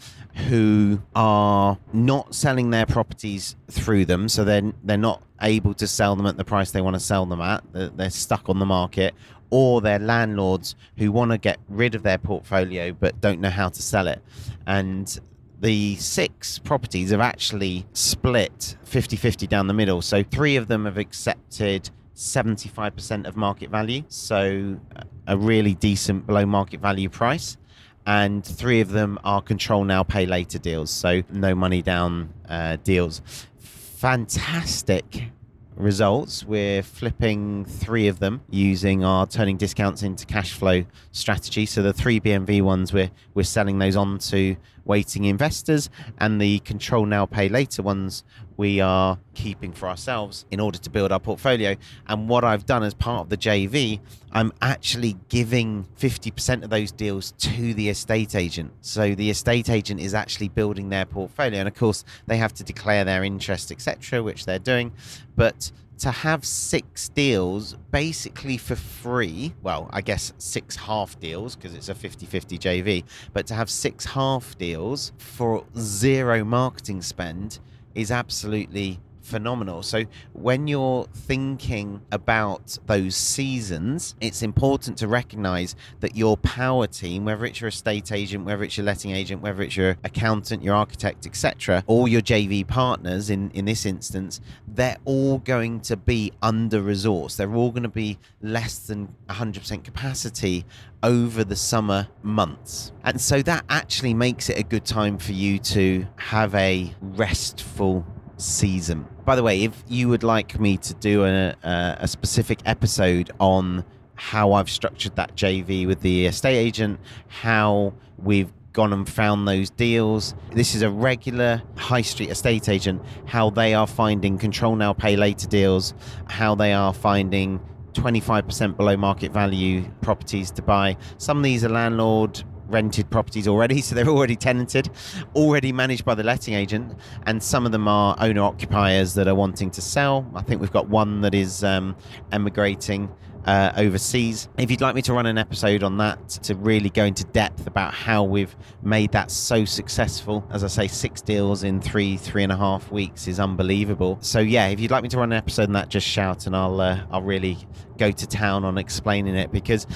who 0.48 1.02
are 1.16 1.78
not 1.94 2.34
selling 2.34 2.70
their 2.70 2.86
properties 2.86 3.56
through 3.70 4.06
them. 4.06 4.30
So 4.30 4.44
they're, 4.44 4.74
they're 4.84 4.98
not 4.98 5.24
able 5.42 5.74
to 5.76 5.88
sell 5.88 6.16
them 6.16 6.26
at 6.26 6.38
the 6.38 6.46
price 6.46 6.72
they 6.72 6.82
want 6.82 6.96
to 6.96 7.00
sell 7.00 7.26
them 7.26 7.42
at. 7.42 7.64
They're, 7.74 8.10
stuck 8.10 8.50
on 8.50 8.60
the 8.60 8.66
market. 8.66 9.14
Or 9.50 9.80
they're 9.80 10.00
landlords 10.00 10.76
who 10.98 11.12
want 11.12 11.32
to 11.32 11.38
get 11.38 11.58
rid 11.70 11.96
of 11.96 12.04
their 12.04 12.18
portfolio 12.18 12.92
but 12.92 13.22
don't 13.22 13.40
know 13.40 13.50
how 13.50 13.70
to 13.70 13.82
sell 13.82 14.08
it. 14.08 14.22
And 14.66 15.18
the 15.60 15.96
six 15.96 16.60
properties 16.60 17.12
have 17.12 17.20
actually 17.20 17.86
split 17.94 18.78
50 18.84 19.16
50 19.16 19.48
down 19.48 19.68
the 19.68 19.74
middle. 19.74 20.02
So 20.02 20.24
three 20.24 20.56
of 20.56 20.68
them 20.68 20.86
have 20.86 20.98
accepted 20.98 21.90
75% 22.16 23.28
of 23.28 23.36
market 23.36 23.70
value. 23.70 24.04
So 24.08 24.80
a 25.28 25.38
really 25.38 25.76
decent 25.76 26.26
below 26.26 26.46
market 26.46 26.80
value 26.80 27.10
price. 27.10 27.58
And 28.06 28.46
three 28.46 28.80
of 28.80 28.90
them 28.90 29.20
are 29.24 29.42
control 29.42 29.84
now, 29.84 30.04
pay 30.04 30.26
later 30.26 30.58
deals. 30.58 30.92
So 30.92 31.24
no 31.30 31.54
money 31.54 31.82
down 31.82 32.34
uh, 32.48 32.78
deals. 32.84 33.22
Fantastic 33.60 35.32
results. 35.78 36.44
We're 36.44 36.84
flipping 36.84 37.66
three 37.66 38.08
of 38.08 38.20
them 38.20 38.42
using 38.50 39.04
our 39.04 39.28
turning 39.28 39.58
discounts 39.58 40.04
into 40.04 40.26
cash 40.26 40.54
flow 40.54 40.86
strategy. 41.12 41.66
So 41.66 41.82
the 41.82 41.94
three 41.94 42.20
BMV 42.20 42.62
ones, 42.62 42.94
we're 42.94 43.12
we're 43.34 43.44
selling 43.44 43.80
those 43.80 43.96
on 43.96 44.20
to 44.20 44.56
waiting 44.88 45.26
investors, 45.26 45.90
and 46.18 46.42
the 46.42 46.60
control 46.60 47.06
now 47.06 47.26
pay 47.26 47.50
later 47.50 47.84
ones 47.84 48.24
we 48.58 48.82
are 48.82 49.20
keeping 49.36 49.72
for 49.72 49.88
ourselves 49.88 50.46
in 50.50 50.60
order 50.60 50.80
to 50.80 50.90
build 50.90 51.12
our 51.12 51.20
portfolio. 51.20 51.76
And 52.08 52.28
what 52.28 52.44
I've 52.44 52.66
done 52.66 52.82
as 52.84 52.96
part 52.96 53.22
of 53.22 53.30
the 53.30 53.38
JV, 53.38 54.00
I'm 54.32 54.52
actually 54.62 55.16
giving 55.30 55.86
50% 56.00 56.64
of 56.64 56.72
those 56.72 56.92
deals 56.92 57.34
to 57.34 57.76
the 57.76 57.90
estate 57.90 58.34
agent. 58.34 58.74
So 58.82 59.14
the 59.14 59.30
estate 59.30 59.70
agent 59.70 60.00
is 60.00 60.16
actually 60.16 60.50
building 60.50 60.90
their 60.90 61.06
portfolio. 61.06 61.60
And 61.60 61.68
of 61.68 61.76
course, 61.76 62.04
they 62.26 62.38
have 62.38 62.54
to 62.56 62.64
declare 62.64 63.06
their 63.06 63.24
interest, 63.24 63.72
etc., 63.72 64.24
which 64.24 64.46
they're 64.46 64.58
doing. 64.58 64.92
But 65.36 65.72
to 66.00 66.12
have 66.12 66.46
six 66.46 67.10
deals 67.10 67.76
basically 67.92 68.58
for 68.58 68.76
free, 68.76 69.54
well, 69.64 69.90
I 69.92 70.02
guess 70.02 70.34
six 70.38 70.76
half 70.76 71.20
deals 71.20 71.56
because 71.56 71.74
it's 71.74 71.90
a 71.90 71.96
50 71.96 72.26
50 72.26 72.58
JV, 72.58 73.04
but 73.34 73.48
to 73.48 73.54
have 73.54 73.70
six 73.70 74.06
half 74.06 74.58
deals 74.58 75.12
for 75.18 75.66
zero 75.78 76.44
marketing 76.44 77.02
spend 77.02 77.60
is 77.96 78.12
absolutely 78.12 79.00
phenomenal. 79.28 79.84
So 79.84 80.06
when 80.34 80.68
you're 80.68 81.06
thinking 81.14 82.02
about 82.12 82.78
those 82.88 83.16
seasons, 83.16 84.16
it's 84.22 84.42
important 84.42 84.98
to 85.00 85.08
recognize 85.08 85.76
that 86.00 86.16
your 86.16 86.38
power 86.38 86.88
team, 86.88 87.26
whether 87.26 87.46
it's 87.46 87.60
your 87.60 87.68
estate 87.68 88.12
agent, 88.12 88.46
whether 88.46 88.64
it's 88.64 88.78
your 88.78 88.86
letting 88.86 89.12
agent, 89.12 89.42
whether 89.42 89.62
it's 89.62 89.76
your 89.76 89.98
accountant, 90.04 90.64
your 90.64 90.76
architect, 90.76 91.26
etc., 91.26 91.84
or 91.88 92.08
your 92.08 92.22
JV 92.22 92.66
partners 92.66 93.30
in 93.30 93.52
in 93.52 93.66
this 93.66 93.86
instance, 93.86 94.40
they're 94.68 94.98
all 95.06 95.40
going 95.40 95.82
to 95.82 95.98
be 95.98 96.32
under 96.42 96.82
resourced. 96.82 97.36
They're 97.38 97.54
all 97.54 97.72
going 97.72 97.84
to 97.84 97.90
be 97.90 98.18
less 98.42 98.80
than 98.80 99.14
100% 99.30 99.84
capacity 99.84 100.66
over 101.04 101.44
the 101.44 101.56
summer 101.56 102.08
months. 102.24 102.92
And 103.04 103.20
so 103.20 103.42
that 103.44 103.66
actually 103.70 104.14
makes 104.14 104.50
it 104.50 104.58
a 104.58 104.64
good 104.64 104.86
time 104.86 105.18
for 105.18 105.34
you 105.34 105.60
to 105.60 106.06
have 106.16 106.54
a 106.56 106.94
restful 107.02 108.06
season. 108.38 109.06
By 109.26 109.36
the 109.36 109.44
way, 109.44 109.64
if 109.64 109.84
you 109.88 110.10
would 110.10 110.24
like 110.24 110.60
me 110.60 110.78
to 110.78 110.94
do 110.94 111.26
a, 111.26 111.56
a, 111.64 111.98
a 112.02 112.08
specific 112.08 112.60
episode 112.66 113.32
on 113.40 113.84
how 114.16 114.54
I've 114.54 114.70
structured 114.70 115.16
that 115.16 115.36
JV 115.36 115.86
with 115.86 116.02
the 116.02 116.26
estate 116.26 116.58
agent, 116.58 117.00
how 117.28 117.94
we've 118.18 118.52
gone 118.78 118.94
and 118.94 119.10
found 119.10 119.48
those 119.48 119.72
deals. 119.72 120.36
This 120.52 120.76
is 120.76 120.84
a 120.84 120.90
regular 120.90 121.64
high 121.78 122.04
street 122.04 122.30
estate 122.30 122.70
agent, 122.70 123.02
how 123.26 123.50
they 123.50 123.74
are 123.74 123.88
finding 123.88 124.38
control 124.38 124.76
now, 124.76 124.94
pay 124.94 125.16
later 125.16 125.48
deals, 125.48 125.96
how 126.28 126.54
they 126.54 126.74
are 126.74 126.94
finding 126.94 127.60
25% 127.94 128.78
below 128.78 128.96
market 128.96 129.32
value 129.32 129.84
properties 130.02 130.52
to 130.52 130.62
buy. 130.62 130.96
Some 131.18 131.38
of 131.38 131.44
these 131.44 131.66
are 131.66 131.70
landlord 131.70 132.44
rented 132.68 133.10
properties 133.10 133.48
already, 133.48 133.82
so 133.82 133.96
they're 133.96 134.08
already 134.08 134.36
tenanted, 134.36 134.90
already 135.36 135.72
managed 135.72 136.06
by 136.06 136.16
the 136.16 136.24
letting 136.24 136.54
agent, 136.54 136.98
and 137.26 137.42
some 137.42 137.66
of 137.66 137.72
them 137.72 137.88
are 137.88 138.16
owner 138.20 138.42
occupiers 138.42 139.14
that 139.16 139.28
are 139.28 139.36
wanting 139.36 139.72
to 139.72 139.82
sell. 139.82 140.30
I 140.36 140.42
think 140.42 140.62
we've 140.62 140.72
got 140.72 140.90
one 140.90 141.22
that 141.22 141.34
is 141.34 141.64
um, 141.64 141.96
emigrating. 142.32 143.10
Uh, 143.46 143.72
overseas. 143.78 144.50
If 144.58 144.70
you'd 144.70 144.82
like 144.82 144.94
me 144.94 145.02
to 145.04 145.14
run 145.14 145.26
an 145.26 145.38
episode 145.38 145.82
on 145.82 145.96
that 146.00 146.28
to 146.28 146.54
really 146.54 146.90
go 146.90 147.06
into 147.06 147.24
depth 147.24 147.66
about 147.66 147.94
how 147.94 148.26
we've 148.26 148.54
made 148.84 149.14
that 149.14 149.32
so 149.32 149.64
successful, 149.64 150.46
as 150.52 150.66
I 150.66 150.68
say, 150.68 150.90
six 150.90 151.22
deals 151.22 151.64
in 151.64 151.80
three, 151.80 152.18
three 152.18 152.44
and 152.44 152.52
a 152.52 152.58
half 152.58 152.92
weeks 152.92 153.26
is 153.26 153.40
unbelievable. 153.40 154.18
So 154.20 154.40
yeah, 154.40 154.68
if 154.68 154.82
you'd 154.82 154.92
like 154.92 155.02
me 155.02 155.08
to 155.08 155.18
run 155.18 155.32
an 155.32 155.38
episode 155.38 155.70
on 155.70 155.74
that, 155.74 155.88
just 155.88 156.06
shout 156.06 156.46
and 156.46 156.58
I'll 156.58 156.82
uh, 156.82 157.00
I'll 157.10 157.22
really 157.22 157.58
go 157.98 158.12
to 158.12 158.28
town 158.28 158.66
on 158.66 158.78
explaining 158.78 159.36
it 159.36 159.50
because 159.54 159.88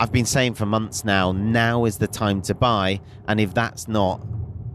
I've 0.00 0.12
been 0.12 0.24
saying 0.24 0.54
for 0.54 0.64
months 0.64 1.04
now, 1.04 1.30
now 1.30 1.84
is 1.84 1.98
the 1.98 2.06
time 2.06 2.40
to 2.42 2.54
buy. 2.54 3.02
And 3.28 3.38
if 3.38 3.52
that's 3.52 3.86
not 3.86 4.26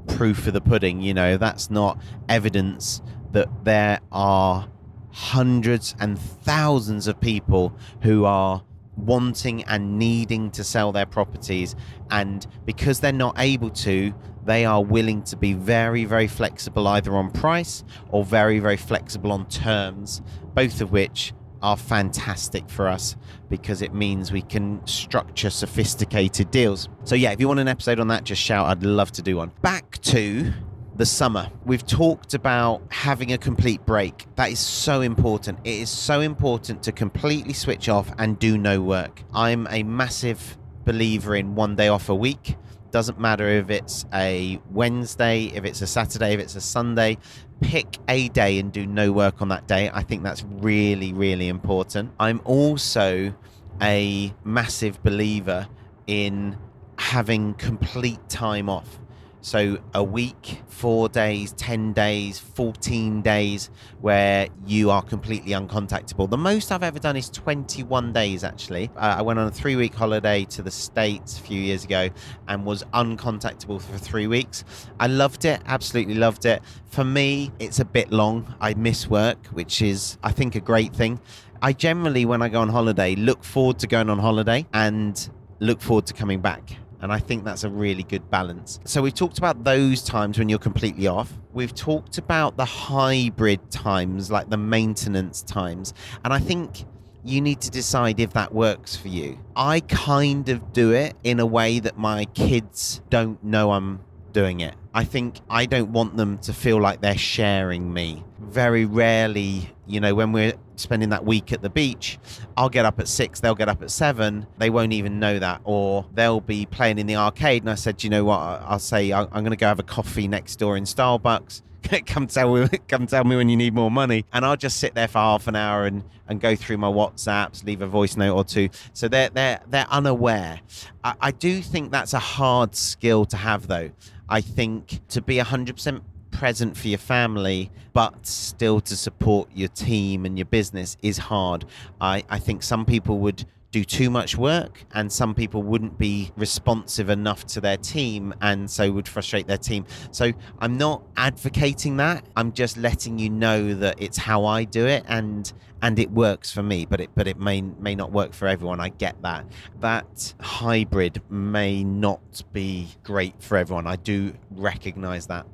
proof 0.08 0.46
of 0.46 0.54
the 0.54 0.62
pudding, 0.62 1.02
you 1.02 1.16
know, 1.16 1.38
that's 1.38 1.72
not 1.72 2.00
evidence 2.30 3.02
that 3.32 3.50
there 3.66 4.02
are 4.12 4.70
hundreds 5.12 5.96
and 6.00 6.20
thousands 6.20 7.08
of 7.08 7.20
people 7.20 7.76
who 8.04 8.26
are 8.26 8.64
wanting 8.98 9.64
and 9.64 9.98
needing 9.98 10.52
to 10.52 10.64
sell 10.64 10.92
their 10.92 11.08
properties. 11.08 11.76
And 12.12 12.46
because 12.64 13.00
they're 13.00 13.12
not 13.12 13.34
able 13.40 13.72
to, 13.72 14.14
they 14.46 14.64
are 14.64 14.84
willing 14.84 15.24
to 15.24 15.38
be 15.38 15.54
very, 15.54 16.06
very 16.06 16.28
flexible 16.28 16.88
either 16.88 17.16
on 17.16 17.32
price 17.32 17.84
or 18.10 18.24
very, 18.24 18.60
very 18.60 18.78
flexible 18.78 19.32
on 19.32 19.48
terms, 19.48 20.22
both 20.54 20.82
of 20.82 20.92
which 20.92 21.34
are 21.66 21.76
fantastic 21.76 22.70
for 22.70 22.88
us 22.88 23.16
because 23.50 23.82
it 23.82 23.92
means 23.92 24.32
we 24.32 24.44
can 24.44 24.86
structure 24.86 25.50
sophisticated 25.50 26.52
deals. 26.52 26.90
So, 27.04 27.16
yeah, 27.16 27.32
if 27.32 27.40
you 27.40 27.48
want 27.48 27.60
an 27.60 27.68
episode 27.68 28.00
on 28.00 28.08
that, 28.10 28.24
just 28.24 28.42
shout. 28.42 28.68
I'd 28.68 28.84
love 28.84 29.12
to 29.14 29.24
do 29.24 29.38
one. 29.38 29.52
Back 29.64 30.00
to 30.04 30.54
the 30.96 31.06
summer. 31.08 31.50
We've 31.66 31.86
talked 31.86 32.36
about 32.36 32.84
having 32.92 33.34
a 33.34 33.38
complete 33.38 33.84
break. 33.84 34.28
That 34.36 34.52
is 34.52 34.60
so 34.60 35.02
important. 35.02 35.58
It 35.64 35.74
is 35.74 35.90
so 35.90 36.22
important 36.22 36.84
to 36.84 36.92
completely 36.92 37.54
switch 37.54 37.90
off 37.90 38.14
and 38.20 38.38
do 38.38 38.60
no 38.60 38.82
work. 38.82 39.24
I'm 39.34 39.68
a 39.72 39.82
massive 39.82 40.58
believer 40.86 41.36
in 41.36 41.56
one 41.56 41.76
day 41.76 41.88
off 41.88 42.10
a 42.10 42.16
week. 42.16 42.58
Doesn't 42.96 43.20
matter 43.20 43.50
if 43.50 43.70
it's 43.70 44.06
a 44.14 44.58
Wednesday, 44.72 45.48
if 45.54 45.66
it's 45.66 45.82
a 45.82 45.86
Saturday, 45.86 46.34
if 46.34 46.40
it's 46.40 46.56
a 46.56 46.62
Sunday. 46.62 47.18
Pick 47.60 47.98
a 48.08 48.30
day 48.30 48.58
and 48.58 48.72
do 48.72 48.88
no 48.88 49.12
work 49.12 49.42
on 49.42 49.50
that 49.50 49.68
day. 49.68 49.92
I 49.94 50.02
think 50.02 50.24
that's 50.24 50.46
really, 50.46 51.12
really 51.12 51.50
important. 51.50 52.14
I'm 52.22 52.40
also 52.46 53.36
a 53.82 54.34
massive 54.46 55.04
believer 55.04 55.68
in 56.08 56.58
having 56.98 57.56
complete 57.56 58.30
time 58.30 58.70
off. 58.70 58.98
So 59.46 59.78
a 59.94 60.04
week, 60.04 60.64
four 60.66 61.08
days, 61.08 61.52
10 61.52 61.94
days, 61.94 62.40
14 62.40 63.22
days 63.22 63.70
where 64.02 64.48
you 64.66 64.90
are 64.90 65.04
completely 65.04 65.52
uncontactable. 65.52 66.28
The 66.32 66.36
most 66.36 66.72
I've 66.72 66.82
ever 66.82 66.98
done 66.98 67.16
is 67.16 67.30
21 67.30 68.12
days, 68.12 68.44
actually. 68.44 68.90
Uh, 68.96 69.18
I 69.20 69.22
went 69.22 69.38
on 69.38 69.46
a 69.46 69.52
three 69.52 69.76
week 69.76 69.94
holiday 69.94 70.46
to 70.46 70.64
the 70.64 70.72
States 70.72 71.38
a 71.38 71.44
few 71.44 71.62
years 71.62 71.84
ago 71.84 72.10
and 72.48 72.66
was 72.66 72.84
uncontactable 72.86 73.80
for 73.80 73.98
three 74.00 74.26
weeks. 74.26 74.66
I 75.00 75.06
loved 75.06 75.46
it, 75.46 75.62
absolutely 75.68 76.16
loved 76.16 76.48
it. 76.48 76.64
For 76.88 77.04
me, 77.04 77.52
it's 77.60 77.80
a 77.80 77.86
bit 77.86 78.12
long. 78.12 78.52
I 78.60 78.74
miss 78.74 79.08
work, 79.08 79.46
which 79.50 79.84
is, 79.84 80.18
I 80.24 80.32
think, 80.32 80.56
a 80.56 80.60
great 80.60 80.92
thing. 80.92 81.20
I 81.62 81.74
generally, 81.74 82.26
when 82.26 82.42
I 82.42 82.50
go 82.50 82.62
on 82.62 82.70
holiday, 82.70 83.14
look 83.14 83.44
forward 83.44 83.78
to 83.78 83.86
going 83.86 84.10
on 84.10 84.18
holiday 84.18 84.66
and 84.74 85.30
look 85.60 85.82
forward 85.82 86.08
to 86.08 86.16
coming 86.16 86.42
back. 86.42 86.78
And 87.02 87.12
I 87.12 87.20
think 87.20 87.44
that's 87.44 87.64
a 87.64 87.70
really 87.70 88.04
good 88.04 88.30
balance. 88.30 88.80
So 88.86 89.02
we've 89.02 89.14
talked 89.14 89.38
about 89.38 89.64
those 89.64 90.04
times 90.04 90.40
when 90.40 90.50
you're 90.50 90.60
completely 90.60 91.08
off. 91.08 91.34
We've 91.54 91.74
talked 91.74 92.18
about 92.18 92.58
the 92.58 92.66
hybrid 92.66 93.70
times, 93.70 94.32
like 94.32 94.50
the 94.50 94.58
maintenance 94.58 95.42
times. 95.44 95.94
And 96.24 96.34
I 96.34 96.40
think 96.40 96.86
you 97.24 97.42
need 97.42 97.60
to 97.62 97.72
decide 97.72 98.20
if 98.20 98.34
that 98.34 98.54
works 98.54 98.96
for 98.96 99.08
you. 99.08 99.40
I 99.56 99.80
kind 99.82 100.48
of 100.50 100.74
do 100.74 100.92
it 100.92 101.16
in 101.24 101.40
a 101.40 101.46
way 101.46 101.80
that 101.80 101.98
my 101.98 102.26
kids 102.26 103.02
don't 103.10 103.44
know 103.44 103.72
I'm 103.72 104.02
doing 104.32 104.60
it. 104.60 104.76
I 104.94 105.06
think 105.06 105.40
I 105.50 105.66
don't 105.66 105.92
want 105.92 106.18
them 106.18 106.38
to 106.40 106.54
feel 106.54 106.80
like 106.80 107.02
they're 107.02 107.18
sharing 107.18 107.94
me. 107.94 108.24
Very 108.40 108.86
rarely, 108.86 109.75
you 109.88 110.00
know, 110.00 110.16
when 110.16 110.32
we're 110.32 110.54
spending 110.76 111.10
that 111.10 111.26
week 111.26 111.54
at 111.54 111.62
the 111.62 111.70
beach, 111.70 112.18
I'll 112.58 112.70
get 112.70 112.86
up 112.86 113.00
at 113.00 113.08
six, 113.08 113.40
they'll 113.40 113.56
get 113.56 113.70
up 113.70 113.82
at 113.82 113.92
seven. 113.92 114.48
They 114.58 114.70
won't 114.70 114.94
even 114.94 115.20
know 115.20 115.40
that. 115.40 115.62
Or 115.64 116.06
they'll 116.14 116.42
be 116.42 116.66
playing 116.66 117.00
in 117.00 117.08
the 117.08 117.16
arcade. 117.16 117.64
And 117.64 117.70
I 117.70 117.76
said, 117.76 118.04
you 118.04 118.10
know 118.10 118.24
what? 118.26 118.40
I'll 118.40 118.80
say, 118.80 119.12
I'm 119.12 119.30
going 119.30 119.52
to 119.52 119.56
go 119.56 119.68
have 119.68 119.80
a 119.80 119.84
coffee 119.84 120.28
next 120.28 120.58
door 120.58 120.78
in 120.78 120.84
Starbucks. 120.84 121.62
come 122.06 122.28
tell 122.28 122.54
me, 122.56 122.68
come 122.88 123.08
tell 123.08 123.24
me 123.24 123.36
when 123.36 123.50
you 123.50 123.58
need 123.58 123.74
more 123.74 123.92
money, 123.92 124.26
and 124.34 124.46
I'll 124.46 124.58
just 124.58 124.78
sit 124.78 124.96
there 124.96 125.08
for 125.08 125.20
half 125.20 125.48
an 125.48 125.56
hour 125.56 125.86
and, 125.86 126.04
and 126.28 126.40
go 126.40 126.56
through 126.56 126.78
my 126.78 126.88
WhatsApps, 126.88 127.64
leave 127.66 127.82
a 127.82 127.88
voice 127.88 128.18
note 128.18 128.36
or 128.36 128.44
two. 128.44 128.70
So 128.94 129.08
they're 129.08 129.30
they're 129.30 129.60
they're 129.68 129.88
unaware. 129.90 130.62
I, 131.04 131.14
I 131.22 131.32
do 131.32 131.62
think 131.62 131.92
that's 131.92 132.14
a 132.14 132.20
hard 132.20 132.76
skill 132.76 133.26
to 133.26 133.38
have, 133.38 133.68
though. 133.68 133.92
I 134.28 134.42
think 134.42 135.08
to 135.10 135.22
be 135.22 135.38
hundred 135.38 135.76
percent 135.76 136.04
present 136.36 136.76
for 136.76 136.90
your 136.90 137.00
family, 137.00 137.72
but 137.94 138.28
still 138.28 138.82
to 138.82 138.96
support 138.96 139.50
your 139.54 139.70
team 139.70 140.26
and 140.26 140.38
your 140.38 140.46
business 140.46 140.98
is 141.02 141.18
hard. 141.18 141.66
I, 142.02 142.24
I 142.30 142.40
think 142.40 142.62
some 142.62 142.86
people 142.86 143.20
would 143.20 143.46
do 143.72 143.84
too 143.84 144.10
much 144.10 144.38
work 144.38 144.86
and 144.94 145.12
some 145.12 145.34
people 145.34 145.62
wouldn't 145.64 145.98
be 145.98 146.32
responsive 146.38 147.10
enough 147.10 147.46
to 147.46 147.60
their 147.60 147.76
team 147.76 148.34
and 148.42 148.70
so 148.70 148.90
would 148.90 149.06
frustrate 149.06 149.48
their 149.48 149.58
team 149.58 149.86
so 150.12 150.32
i'm 150.60 150.78
not 150.78 151.04
advocating 151.18 151.98
that 151.98 152.24
i'm 152.38 152.54
just 152.54 152.78
letting 152.78 153.20
you 153.20 153.30
know 153.30 153.74
that 153.74 154.02
it's 154.02 154.18
how 154.18 154.46
i 154.46 154.64
do 154.64 154.86
it 154.88 155.04
and 155.10 155.52
and 155.82 156.00
it 156.00 156.12
works 156.12 156.52
for 156.52 156.64
me 156.64 156.86
but 156.86 157.00
it 157.00 157.10
but 157.16 157.28
it 157.28 157.40
may 157.40 157.62
may 157.62 157.96
not 157.96 158.12
work 158.12 158.34
for 158.34 158.48
everyone 158.48 158.80
i 158.80 158.90
get 158.90 159.20
that 159.22 159.46
that 159.80 160.34
hybrid 160.40 161.22
may 161.30 161.84
not 161.84 162.44
be 162.54 162.88
great 163.04 163.42
for 163.42 163.58
everyone 163.58 163.86
i 163.88 163.96
do 163.96 164.34
recognize 164.52 165.28
that 165.28 165.46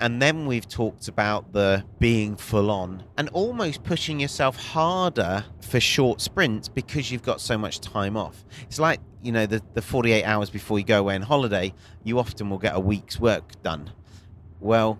and 0.00 0.20
then 0.20 0.46
we've 0.46 0.68
talked 0.68 1.06
about 1.06 1.52
the 1.52 1.84
being 2.00 2.34
full 2.34 2.70
on 2.70 3.04
and 3.16 3.28
almost 3.28 3.84
pushing 3.84 4.18
yourself 4.18 4.56
harder 4.56 5.44
for 5.60 5.78
short 5.78 6.20
sprints 6.20 6.68
because 6.68 7.12
you've 7.12 7.22
got 7.22 7.40
so 7.40 7.56
much 7.56 7.80
time 7.80 8.16
off. 8.16 8.44
It's 8.62 8.80
like, 8.80 8.98
you 9.22 9.30
know, 9.30 9.46
the, 9.46 9.62
the 9.74 9.82
48 9.82 10.24
hours 10.24 10.50
before 10.50 10.78
you 10.80 10.84
go 10.84 10.98
away 10.98 11.14
on 11.14 11.22
holiday, 11.22 11.72
you 12.02 12.18
often 12.18 12.50
will 12.50 12.58
get 12.58 12.74
a 12.74 12.80
week's 12.80 13.20
work 13.20 13.62
done. 13.62 13.92
Well, 14.58 14.98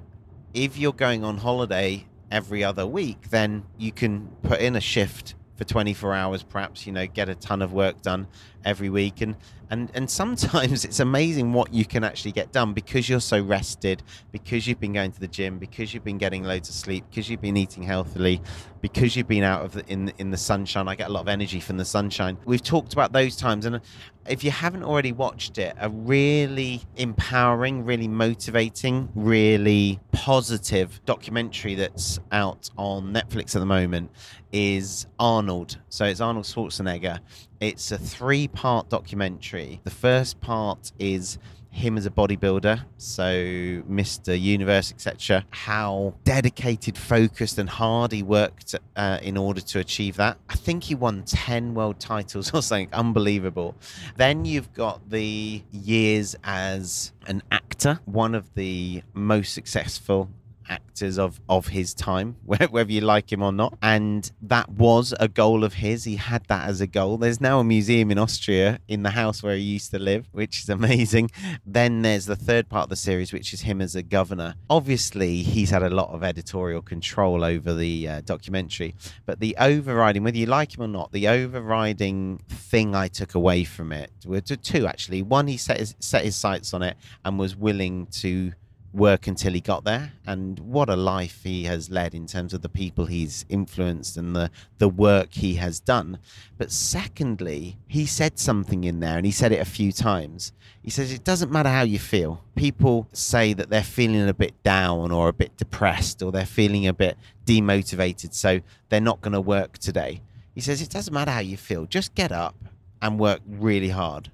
if 0.55 0.79
you're 0.79 0.93
going 0.93 1.25
on 1.25 1.39
holiday 1.39 2.07
every 2.33 2.65
other 2.65 2.87
week, 2.87 3.31
then 3.31 3.65
you 3.79 3.93
can 3.93 4.29
put 4.43 4.61
in 4.61 4.75
a 4.75 4.81
shift 4.81 5.35
for 5.57 5.65
24 5.65 6.15
hours 6.15 6.43
perhaps 6.43 6.87
you 6.87 6.93
know 6.93 7.07
get 7.07 7.29
a 7.29 7.35
ton 7.35 7.63
of 7.63 7.73
work 7.73 8.01
done 8.03 8.27
every 8.65 8.89
week. 8.91 9.21
And 9.21 9.37
and 9.71 9.91
and 9.95 10.11
sometimes 10.11 10.85
it's 10.85 11.01
amazing 11.01 11.53
what 11.53 11.73
you 11.73 11.85
can 11.85 12.05
actually 12.05 12.33
get 12.33 12.53
done 12.53 12.73
because 12.73 13.09
you're 13.09 13.21
so 13.21 13.41
rested 13.43 14.03
because 14.33 14.67
you've 14.67 14.81
been 14.81 14.93
going 14.93 15.13
to 15.13 15.21
the 15.21 15.29
gym 15.29 15.59
because 15.59 15.95
you've 15.95 16.05
been 16.05 16.19
getting 16.19 16.43
loads 16.43 16.69
of 16.69 16.75
sleep 16.75 17.05
because 17.11 17.31
you've 17.31 17.41
been 17.41 17.57
eating 17.57 17.83
healthily 17.83 18.41
because 18.83 19.17
you've 19.17 19.29
been 19.29 19.45
out 19.45 19.65
of 19.65 19.73
the, 19.73 19.87
in 19.87 20.13
in 20.19 20.31
the 20.31 20.37
sunshine 20.37 20.87
I 20.89 20.95
get 20.95 21.09
a 21.09 21.13
lot 21.13 21.21
of 21.21 21.29
energy 21.29 21.61
from 21.61 21.79
the 21.79 21.85
sunshine. 21.87 22.37
We've 22.45 22.63
talked 22.63 22.93
about 22.93 23.13
those 23.13 23.37
times 23.37 23.65
and 23.65 23.81
if 24.29 24.45
you 24.45 24.51
haven't 24.51 24.83
already 24.83 25.13
watched 25.13 25.57
it 25.57 25.75
a 25.81 25.89
really 25.89 26.83
empowering 26.97 27.85
really 27.85 28.09
motivating 28.09 29.09
really 29.15 29.99
positive 30.13 31.01
documentary 31.07 31.75
that's 31.75 32.21
out 32.31 32.69
on 32.77 33.13
Netflix 33.15 33.57
at 33.57 33.61
the 33.61 33.67
moment 33.67 34.11
is 34.53 35.07
Arnold. 35.19 35.79
So 35.89 36.05
it's 36.05 36.21
Arnold 36.21 36.45
Schwarzenegger. 36.45 37.21
It's 37.61 37.91
a 37.91 37.99
three 37.99 38.49
part 38.49 38.91
documentary. 38.91 39.81
The 39.85 39.91
first 39.91 40.41
part 40.41 40.93
is 40.99 41.39
him 41.73 41.97
as 41.97 42.07
a 42.07 42.11
bodybuilder, 42.11 42.85
so 42.99 43.25
Mr. 43.25 44.39
Universe, 44.41 44.93
etc. 44.93 45.45
How 45.51 46.15
dedicated, 46.23 46.97
focused, 46.97 47.59
and 47.59 47.69
hard 47.69 48.13
he 48.13 48.23
worked 48.23 48.75
uh, 48.95 49.19
in 49.23 49.37
order 49.37 49.61
to 49.61 49.79
achieve 49.79 50.17
that. 50.17 50.37
I 50.49 50.55
think 50.55 50.85
he 50.85 50.95
won 50.95 51.25
10 51.25 51.75
world 51.75 51.99
titles 51.99 52.51
or 52.55 52.63
something 52.63 52.91
unbelievable. 52.93 53.75
Then 54.17 54.45
you've 54.45 54.73
got 54.75 55.11
the 55.11 55.63
years 55.73 56.37
as 56.45 57.13
an 57.27 57.43
actor, 57.51 58.01
one 58.05 58.35
of 58.35 58.53
the 58.55 59.03
most 59.15 59.55
successful 59.55 60.29
actors 60.73 61.19
of 61.19 61.41
of 61.49 61.69
his 61.69 61.95
time, 61.95 62.37
whether 62.45 62.93
you 62.93 63.01
like 63.01 63.31
him 63.33 63.43
or 63.43 63.53
not. 63.53 63.77
And 63.83 64.31
that 64.43 64.69
was 64.71 65.15
a 65.21 65.29
goal 65.29 65.65
of 65.65 65.75
his. 65.75 66.05
He 66.05 66.17
had 66.17 66.45
that 66.47 66.69
as 66.69 66.81
a 66.81 66.87
goal. 66.87 67.19
There's 67.19 67.41
now 67.41 67.61
a 67.61 67.65
museum 67.65 68.11
in 68.11 68.19
Austria 68.19 68.81
in 68.89 69.03
the 69.03 69.11
house 69.11 69.43
where 69.43 69.57
he 69.57 69.63
used 69.63 69.91
to 69.93 69.99
live, 69.99 70.29
which 70.33 70.63
is 70.63 70.69
amazing. 70.79 71.31
Then 71.67 72.03
there's 72.03 72.27
the 72.27 72.37
third 72.37 72.69
part 72.69 72.85
of 72.85 72.91
the 72.91 72.97
series, 72.97 73.33
which 73.33 73.53
is 73.53 73.63
him 73.63 73.81
as 73.81 73.95
a 73.95 74.03
governor. 74.03 74.55
Obviously, 74.71 75.43
he's 75.43 75.71
had 75.71 75.83
a 75.83 75.91
lot 75.91 76.11
of 76.11 76.23
editorial 76.25 76.83
control 76.83 77.45
over 77.45 77.75
the 77.75 78.09
uh, 78.09 78.21
documentary, 78.23 78.95
but 79.27 79.41
the 79.41 79.57
overriding, 79.59 80.25
whether 80.25 80.37
you 80.37 80.47
like 80.47 80.77
him 80.77 80.83
or 80.83 80.89
not, 80.89 81.13
the 81.13 81.29
overriding 81.29 82.39
thing 82.49 82.95
I 82.95 83.09
took 83.09 83.35
away 83.35 83.65
from 83.65 83.93
it 83.93 84.11
were 84.27 84.41
two 84.41 84.87
actually. 84.87 85.23
One, 85.23 85.47
he 85.47 85.57
set 85.57 85.79
his, 85.79 85.95
set 86.01 86.25
his 86.25 86.37
sights 86.37 86.73
on 86.75 86.83
it 86.83 86.97
and 87.25 87.39
was 87.39 87.57
willing 87.57 88.07
to 88.07 88.53
work 88.93 89.27
until 89.27 89.53
he 89.53 89.61
got 89.61 89.85
there. 89.85 90.13
And 90.27 90.59
what 90.61 90.89
a 90.89 90.97
life 90.97 91.41
he 91.45 91.65
has 91.65 91.91
led 91.91 92.15
in 92.15 92.27
terms 92.27 92.53
of 92.53 92.63
the 92.63 92.69
people 92.69 93.07
he's 93.07 93.45
influenced 93.49 94.17
and 94.17 94.37
the 94.37 94.51
the 94.79 94.89
work 94.89 95.35
he 95.35 95.55
has 95.55 95.81
done. 95.81 96.19
But 96.59 96.71
secondly 96.71 97.79
he 97.87 98.07
said 98.07 98.39
something 98.39 98.85
in 98.85 99.01
there 99.01 99.17
and 99.17 99.27
he 99.27 99.33
said 99.33 99.53
it 99.53 99.61
a 99.61 99.65
few 99.65 99.93
times. 99.93 100.53
He 100.83 100.91
says 100.91 101.13
it 101.13 101.25
doesn't 101.25 101.53
matter 101.53 101.69
how 101.69 101.83
you 101.83 101.99
feel. 101.99 102.45
People 102.55 103.09
say 103.13 103.53
that 103.55 103.71
they're 103.71 103.83
feeling 103.83 104.29
a 104.29 104.35
bit 104.35 104.63
down 104.63 105.11
or 105.11 105.29
a 105.29 105.33
bit 105.33 105.57
depressed 105.57 106.23
or 106.23 106.33
they're 106.33 106.47
feeling 106.47 106.87
a 106.87 106.93
bit 106.93 107.17
demotivated 107.47 108.35
so 108.35 108.61
they're 108.89 109.01
not 109.01 109.21
going 109.21 109.33
to 109.33 109.41
work 109.41 109.79
today. 109.79 110.21
He 110.55 110.61
says 110.61 110.83
it 110.83 110.91
doesn't 110.91 111.15
matter 111.15 111.31
how 111.31 111.41
you 111.41 111.57
feel. 111.57 111.87
Just 111.87 112.15
get 112.15 112.31
up 112.31 112.57
and 113.01 113.19
work 113.19 113.41
really 113.47 113.89
hard 113.89 114.31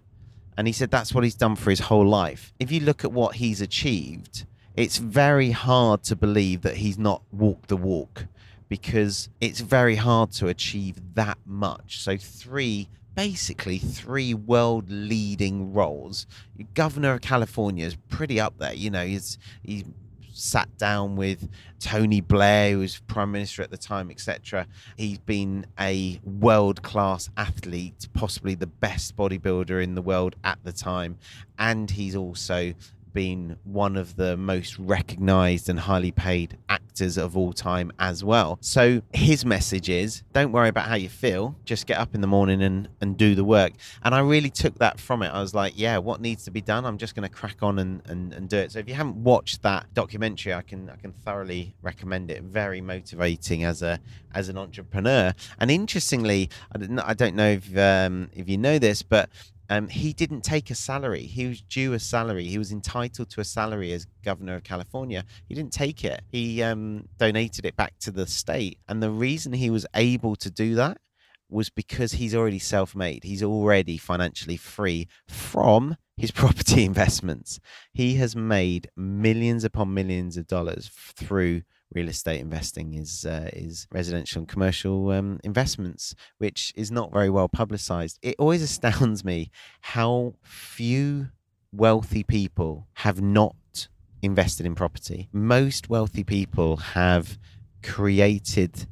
and 0.59 0.67
he 0.67 0.73
said 0.73 0.91
that's 0.91 1.15
what 1.15 1.23
he's 1.23 1.37
done 1.37 1.55
for 1.55 1.71
his 1.71 1.79
whole 1.79 2.07
life. 2.07 2.53
If 2.59 2.73
you 2.73 2.81
look 2.81 3.05
at 3.05 3.13
what 3.13 3.37
he's 3.37 3.61
achieved, 3.61 4.45
it's 4.75 4.99
very 4.99 5.53
hard 5.53 6.03
to 6.05 6.17
believe 6.17 6.63
that 6.63 6.79
he's 6.79 6.99
not 6.99 7.23
walked 7.31 7.69
the 7.69 7.77
walk 7.77 8.27
because 8.69 9.29
it's 9.41 9.61
very 9.61 9.95
hard 9.95 10.33
to 10.33 10.49
achieve 10.49 11.15
that 11.15 11.39
much. 11.47 12.01
So, 12.01 12.17
three 12.17 12.89
basically 13.15 13.79
three 13.79 14.35
world 14.35 14.91
leading 14.91 15.73
roles. 15.73 16.27
Governor 16.75 17.15
of 17.15 17.21
California 17.21 17.87
is 17.87 17.97
pretty 18.09 18.41
up 18.41 18.59
there. 18.59 18.75
You 18.75 18.91
know, 18.91 19.07
he's 19.07 19.39
he's 19.63 19.85
sat 20.39 20.77
down 20.79 21.17
with 21.17 21.49
Tony 21.81 22.21
Blair, 22.21 22.73
who 22.73 22.79
was 22.81 23.01
prime 23.07 23.33
minister 23.33 23.63
at 23.63 23.71
the 23.71 23.77
time, 23.77 24.11
etc. 24.11 24.67
He's 24.97 25.19
been 25.19 25.67
a 25.79 26.21
world 26.25 26.83
class 26.83 27.31
athlete, 27.37 28.09
possibly 28.15 28.55
the 28.55 28.67
best 28.67 29.17
bodybuilder 29.17 29.83
in 29.83 29.95
the 29.95 30.03
world 30.03 30.37
at 30.45 30.59
the 30.65 30.73
time, 30.73 31.19
and 31.59 31.91
he's 31.91 32.17
also 32.17 32.75
been 33.13 33.57
one 33.65 33.97
of 33.97 34.17
the 34.17 34.37
most 34.37 34.79
recognized 34.79 35.69
and 35.69 35.79
highly 35.81 36.11
paid 36.11 36.59
actors 36.69 37.17
of 37.17 37.37
all 37.37 37.53
time 37.53 37.93
as 37.99 38.25
well. 38.25 38.59
So 38.61 39.03
his 39.13 39.45
message 39.45 39.89
is 39.89 40.23
don't 40.33 40.53
worry 40.53 40.69
about 40.69 40.87
how 40.87 40.97
you 40.97 41.09
feel, 41.09 41.57
just 41.65 41.87
get 41.87 41.99
up 41.99 42.15
in 42.15 42.21
the 42.21 42.27
morning 42.27 42.63
and, 42.63 42.89
and 43.01 43.17
do 43.17 43.35
the 43.35 43.45
work. 43.45 43.73
And 44.03 44.15
I 44.15 44.21
really 44.21 44.51
took 44.51 44.79
that 44.79 44.99
from 44.99 45.23
it. 45.23 45.29
I 45.29 45.41
was 45.41 45.55
like, 45.55 45.75
yeah, 45.77 45.99
what 45.99 46.21
needs 46.21 46.45
to 46.45 46.51
be 46.51 46.61
done? 46.61 46.85
I'm 46.85 46.99
just 46.99 47.15
going 47.15 47.29
to 47.29 47.35
crack 47.35 47.63
on 47.63 47.79
and, 47.79 48.03
and, 48.07 48.33
and 48.33 48.49
do 48.49 48.57
it. 48.57 48.73
So 48.73 48.79
if 48.79 48.89
you 48.89 48.95
haven't 48.95 49.17
watched 49.17 49.63
that 49.63 49.93
documentary, 49.95 50.55
I 50.55 50.63
can 50.63 50.91
I 50.91 50.97
can 50.97 51.13
thoroughly 51.13 51.75
recommend 51.83 52.31
it. 52.31 52.43
Very 52.43 52.81
motivating 52.81 53.65
as 53.65 53.83
a 53.83 54.01
as 54.35 54.49
an 54.49 54.59
entrepreneur. 54.59 55.35
And 55.59 55.71
interestingly, 55.71 56.51
I 56.73 57.15
don't 57.15 57.37
know 57.37 57.51
if 57.51 57.77
um, 57.77 58.31
if 58.35 58.49
you 58.49 58.59
know 58.59 58.79
this, 58.79 59.03
but 59.03 59.31
um, 59.69 59.89
he 59.89 60.13
didn't 60.13 60.43
take 60.43 60.71
a 60.71 60.75
salary. 60.75 61.23
He 61.23 61.47
was 61.47 61.61
due 61.61 61.93
a 61.93 61.99
salary. 61.99 62.47
He 62.47 62.59
was 62.59 62.73
entitled 62.73 63.31
to 63.31 63.41
a 63.41 63.45
salary 63.45 63.93
as 63.93 64.07
governor 64.25 64.55
of 64.55 64.65
California. 64.65 65.25
He 65.47 65.55
didn't 65.55 65.73
take 65.73 66.05
it. 66.05 66.23
He 66.29 66.63
um, 66.63 67.09
donated 67.19 67.65
it 67.67 67.77
back 67.77 67.99
to 68.01 68.11
the 68.11 68.27
state. 68.27 68.79
And 68.89 69.03
the 69.03 69.11
reason 69.11 69.53
he 69.53 69.71
was 69.71 69.87
able 69.95 70.37
to 70.37 70.51
do 70.51 70.75
that 70.77 70.99
was 71.51 71.71
because 71.71 72.13
he's 72.13 72.35
already 72.35 72.59
self 72.59 72.95
made. 72.95 73.25
He's 73.25 73.43
already 73.43 73.99
financially 73.99 74.57
free 74.57 75.09
from 75.29 75.97
his 76.17 76.31
property 76.33 76.85
investments. 76.85 77.61
He 77.93 78.15
has 78.15 78.35
made 78.35 78.91
millions 78.97 79.65
upon 79.65 79.95
millions 79.95 80.37
of 80.37 80.47
dollars 80.47 80.91
through 81.17 81.63
real 81.95 82.09
estate 82.09 82.41
investing 82.41 82.95
is 82.95 83.25
uh, 83.25 83.49
is 83.53 83.87
residential 83.93 84.41
and 84.41 84.49
commercial 84.49 85.11
um, 85.11 85.41
investments, 85.45 86.15
which 86.39 86.73
is 86.77 86.91
not 86.91 87.13
very 87.13 87.31
well 87.31 87.49
publicized. 87.49 88.19
It 88.23 88.37
always 88.39 88.63
astounds 88.71 89.25
me 89.25 89.51
how 89.81 90.35
few 90.43 91.29
wealthy 91.73 92.23
people 92.23 92.87
have 92.95 93.21
not 93.21 93.89
invested 94.23 94.67
in 94.67 94.75
property. 94.75 95.29
Most 95.33 95.89
wealthy 95.89 96.25
people 96.25 96.77
have 96.77 97.39
created 97.83 98.87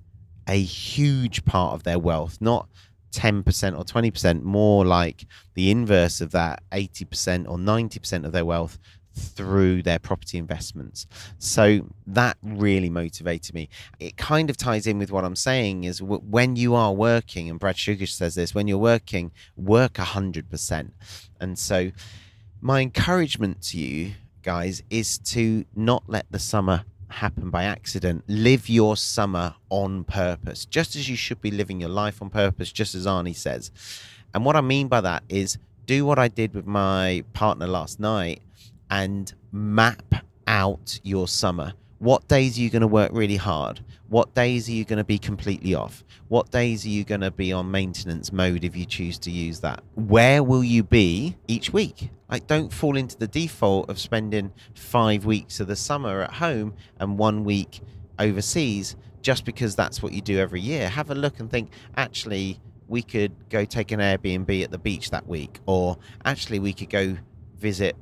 a 0.49 0.61
huge 0.61 1.45
part 1.45 1.75
of 1.75 1.83
their 1.83 1.99
wealth, 1.99 2.39
not 2.41 2.69
10% 3.13 3.79
or 3.79 3.85
20%, 3.85 4.43
more 4.43 4.85
like 4.85 5.27
the 5.55 5.71
inverse 5.71 6.21
of 6.21 6.31
that, 6.33 6.63
80% 6.71 7.49
or 7.49 7.57
90% 7.57 8.25
of 8.25 8.33
their 8.33 8.45
wealth 8.45 8.79
through 9.17 9.83
their 9.83 9.99
property 9.99 10.39
investments. 10.39 11.07
So 11.39 11.89
that 12.07 12.37
really 12.43 12.91
motivated 12.91 13.55
me. 13.55 13.69
It 13.99 14.17
kind 14.17 14.51
of 14.51 14.57
ties 14.57 14.87
in 14.87 14.99
with 14.99 15.11
what 15.11 15.25
I'm 15.25 15.37
saying 15.37 15.85
is 15.85 16.03
when 16.03 16.57
you 16.57 16.75
are 16.75 16.93
working, 16.93 17.49
and 17.51 17.59
Brad 17.59 17.79
Sugars 17.79 18.13
says 18.13 18.35
this, 18.35 18.55
when 18.55 18.69
you're 18.69 18.79
working, 18.79 19.33
work 19.57 19.95
100%. 19.95 20.91
And 21.41 21.59
so 21.59 21.91
my 22.61 22.81
encouragement 22.81 23.63
to 23.63 23.79
you 23.79 24.13
guys 24.43 24.83
is 24.91 25.19
to 25.19 25.65
not 25.75 26.05
let 26.07 26.27
the 26.31 26.39
summer 26.39 26.85
happen 27.09 27.51
by 27.51 27.65
accident. 27.65 28.25
Live 28.29 28.69
your 28.69 28.97
summer 28.97 29.55
on 29.71 30.05
purpose, 30.05 30.67
just 30.67 30.97
as 30.97 31.09
you 31.09 31.17
should 31.17 31.41
be 31.41 31.51
living 31.51 31.81
your 31.81 31.89
life 31.89 32.21
on 32.21 32.31
purpose, 32.31 32.71
just 32.71 32.95
as 32.95 33.07
Arnie 33.07 33.35
says. 33.35 33.71
And 34.35 34.45
what 34.45 34.57
I 34.57 34.61
mean 34.61 34.89
by 34.89 35.01
that 35.01 35.23
is 35.29 35.59
do 35.87 36.05
what 36.05 36.19
I 36.19 36.29
did 36.29 36.53
with 36.53 36.67
my 36.67 37.25
partner 37.33 37.67
last 37.67 38.01
night 38.01 38.43
and 38.91 39.33
map 39.53 40.15
out 40.47 41.01
your 41.03 41.29
summer. 41.29 41.73
What 41.99 42.29
days 42.29 42.59
are 42.59 42.61
you 42.61 42.71
going 42.71 42.83
to 42.83 42.89
work 42.89 43.11
really 43.13 43.37
hard? 43.37 43.83
What 44.09 44.35
days 44.35 44.69
are 44.69 44.73
you 44.73 44.85
going 44.85 44.99
to 44.99 45.05
be 45.05 45.19
completely 45.19 45.75
off? 45.75 46.05
What 46.29 46.51
days 46.51 46.85
are 46.85 46.91
you 46.91 47.05
going 47.05 47.23
to 47.23 47.31
be 47.31 47.53
on 47.53 47.71
maintenance 47.71 48.33
mode 48.33 48.65
if 48.65 48.77
you 48.77 48.85
choose 48.85 49.19
to 49.21 49.31
use 49.31 49.61
that? 49.61 49.83
Where 49.95 50.43
will 50.43 50.63
you 50.63 50.83
be 50.83 51.37
each 51.49 51.73
week? 51.73 52.11
Like, 52.31 52.47
don't 52.47 52.73
fall 52.73 52.97
into 52.97 53.17
the 53.17 53.27
default 53.27 53.89
of 53.89 53.99
spending 53.99 54.53
five 54.75 55.25
weeks 55.25 55.59
of 55.59 55.69
the 55.69 55.77
summer 55.77 56.21
at 56.23 56.35
home 56.35 56.75
and 57.01 57.19
one 57.19 57.45
week 57.45 57.81
overseas 58.19 58.97
just 59.23 59.45
because 59.45 59.75
that's 59.75 60.03
what 60.03 60.13
you 60.13 60.21
do 60.21 60.39
every 60.39 60.61
year. 60.61 60.89
Have 60.89 61.11
a 61.11 61.15
look 61.15 61.41
and 61.41 61.51
think, 61.51 61.71
actually, 61.97 62.61
we 62.89 63.03
could 63.03 63.33
go 63.49 63.65
take 63.65 63.91
an 63.91 64.01
Airbnb 64.01 64.63
at 64.63 64.71
the 64.71 64.79
beach 64.79 65.11
that 65.11 65.27
week, 65.27 65.61
or 65.67 65.97
actually, 66.25 66.59
we 66.59 66.73
could 66.73 66.91
go 66.91 67.17
visit 67.59 67.97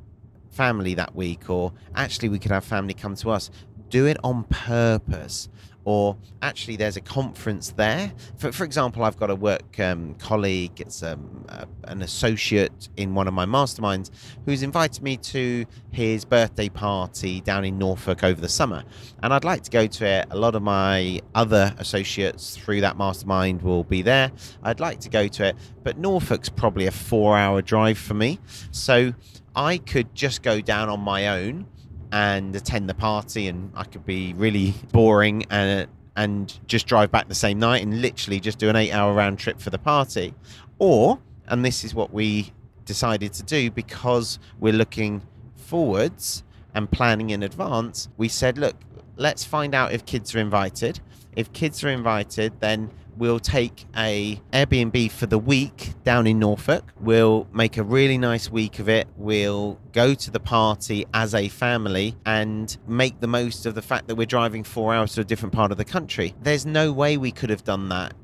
family 0.54 0.94
that 0.94 1.14
week, 1.14 1.50
or 1.50 1.72
actually 1.94 2.28
we 2.28 2.38
could 2.38 2.50
have 2.50 2.64
family 2.64 2.94
come 2.94 3.14
to 3.16 3.30
us. 3.30 3.50
Do 3.88 4.06
it 4.06 4.16
on 4.24 4.44
purpose. 4.44 5.48
Or 5.86 6.16
actually, 6.40 6.76
there's 6.76 6.96
a 6.96 7.02
conference 7.02 7.72
there. 7.76 8.10
For, 8.38 8.50
for 8.52 8.64
example, 8.64 9.04
I've 9.04 9.18
got 9.18 9.28
a 9.28 9.34
work 9.34 9.78
um, 9.78 10.14
colleague, 10.14 10.80
it's 10.80 11.02
um, 11.02 11.44
uh, 11.50 11.66
an 11.84 12.00
associate 12.00 12.88
in 12.96 13.14
one 13.14 13.28
of 13.28 13.34
my 13.34 13.44
masterminds, 13.44 14.10
who's 14.46 14.62
invited 14.62 15.02
me 15.02 15.18
to 15.18 15.66
his 15.90 16.24
birthday 16.24 16.70
party 16.70 17.42
down 17.42 17.66
in 17.66 17.76
Norfolk 17.76 18.24
over 18.24 18.40
the 18.40 18.48
summer. 18.48 18.82
And 19.22 19.34
I'd 19.34 19.44
like 19.44 19.62
to 19.64 19.70
go 19.70 19.86
to 19.86 20.06
it. 20.06 20.26
A 20.30 20.38
lot 20.38 20.54
of 20.54 20.62
my 20.62 21.20
other 21.34 21.74
associates 21.78 22.56
through 22.56 22.80
that 22.80 22.96
mastermind 22.96 23.60
will 23.60 23.84
be 23.84 24.00
there. 24.00 24.32
I'd 24.62 24.80
like 24.80 25.00
to 25.00 25.10
go 25.10 25.28
to 25.28 25.48
it, 25.48 25.56
but 25.82 25.98
Norfolk's 25.98 26.48
probably 26.48 26.86
a 26.86 26.92
four 26.92 27.36
hour 27.36 27.60
drive 27.60 27.98
for 27.98 28.14
me. 28.14 28.38
So 28.70 29.12
I 29.56 29.78
could 29.78 30.14
just 30.14 30.42
go 30.42 30.60
down 30.60 30.88
on 30.88 31.00
my 31.00 31.28
own 31.28 31.66
and 32.12 32.54
attend 32.54 32.88
the 32.88 32.94
party, 32.94 33.48
and 33.48 33.72
I 33.74 33.84
could 33.84 34.06
be 34.06 34.34
really 34.34 34.74
boring 34.92 35.44
and 35.50 35.88
and 36.16 36.58
just 36.68 36.86
drive 36.86 37.10
back 37.10 37.28
the 37.28 37.34
same 37.34 37.58
night 37.58 37.82
and 37.82 38.00
literally 38.00 38.38
just 38.38 38.58
do 38.58 38.68
an 38.68 38.76
eight-hour 38.76 39.12
round 39.12 39.38
trip 39.38 39.60
for 39.60 39.70
the 39.70 39.78
party. 39.78 40.32
Or, 40.78 41.18
and 41.46 41.64
this 41.64 41.82
is 41.82 41.92
what 41.92 42.12
we 42.12 42.52
decided 42.84 43.32
to 43.32 43.42
do 43.42 43.70
because 43.70 44.38
we're 44.60 44.72
looking 44.72 45.22
forwards 45.56 46.44
and 46.72 46.88
planning 46.88 47.30
in 47.30 47.42
advance. 47.42 48.08
We 48.16 48.28
said, 48.28 48.58
look, 48.58 48.76
let's 49.16 49.44
find 49.44 49.74
out 49.74 49.92
if 49.92 50.06
kids 50.06 50.34
are 50.36 50.38
invited. 50.38 51.00
If 51.34 51.52
kids 51.52 51.82
are 51.82 51.88
invited, 51.88 52.60
then 52.60 52.92
we'll 53.16 53.40
take 53.40 53.84
a 53.96 54.40
Airbnb 54.52 55.10
for 55.10 55.26
the 55.26 55.38
week 55.38 55.94
down 56.04 56.26
in 56.26 56.38
Norfolk. 56.38 56.92
We'll 57.00 57.46
make 57.52 57.76
a 57.76 57.82
really 57.82 58.18
nice 58.18 58.50
week 58.50 58.78
of 58.78 58.88
it. 58.88 59.08
We'll 59.16 59.78
go 59.92 60.14
to 60.14 60.30
the 60.30 60.40
party 60.40 61.06
as 61.14 61.34
a 61.34 61.48
family 61.48 62.16
and 62.26 62.76
make 62.86 63.20
the 63.20 63.26
most 63.26 63.66
of 63.66 63.74
the 63.74 63.82
fact 63.82 64.08
that 64.08 64.16
we're 64.16 64.26
driving 64.26 64.64
four 64.64 64.94
hours 64.94 65.14
to 65.14 65.20
a 65.20 65.24
different 65.24 65.52
part 65.52 65.72
of 65.72 65.78
the 65.78 65.84
country. 65.84 66.34
There's 66.42 66.66
no 66.66 66.92
way 66.92 67.16
we 67.16 67.32
could 67.32 67.50
have 67.50 67.64
done 67.64 67.88
that 67.90 68.14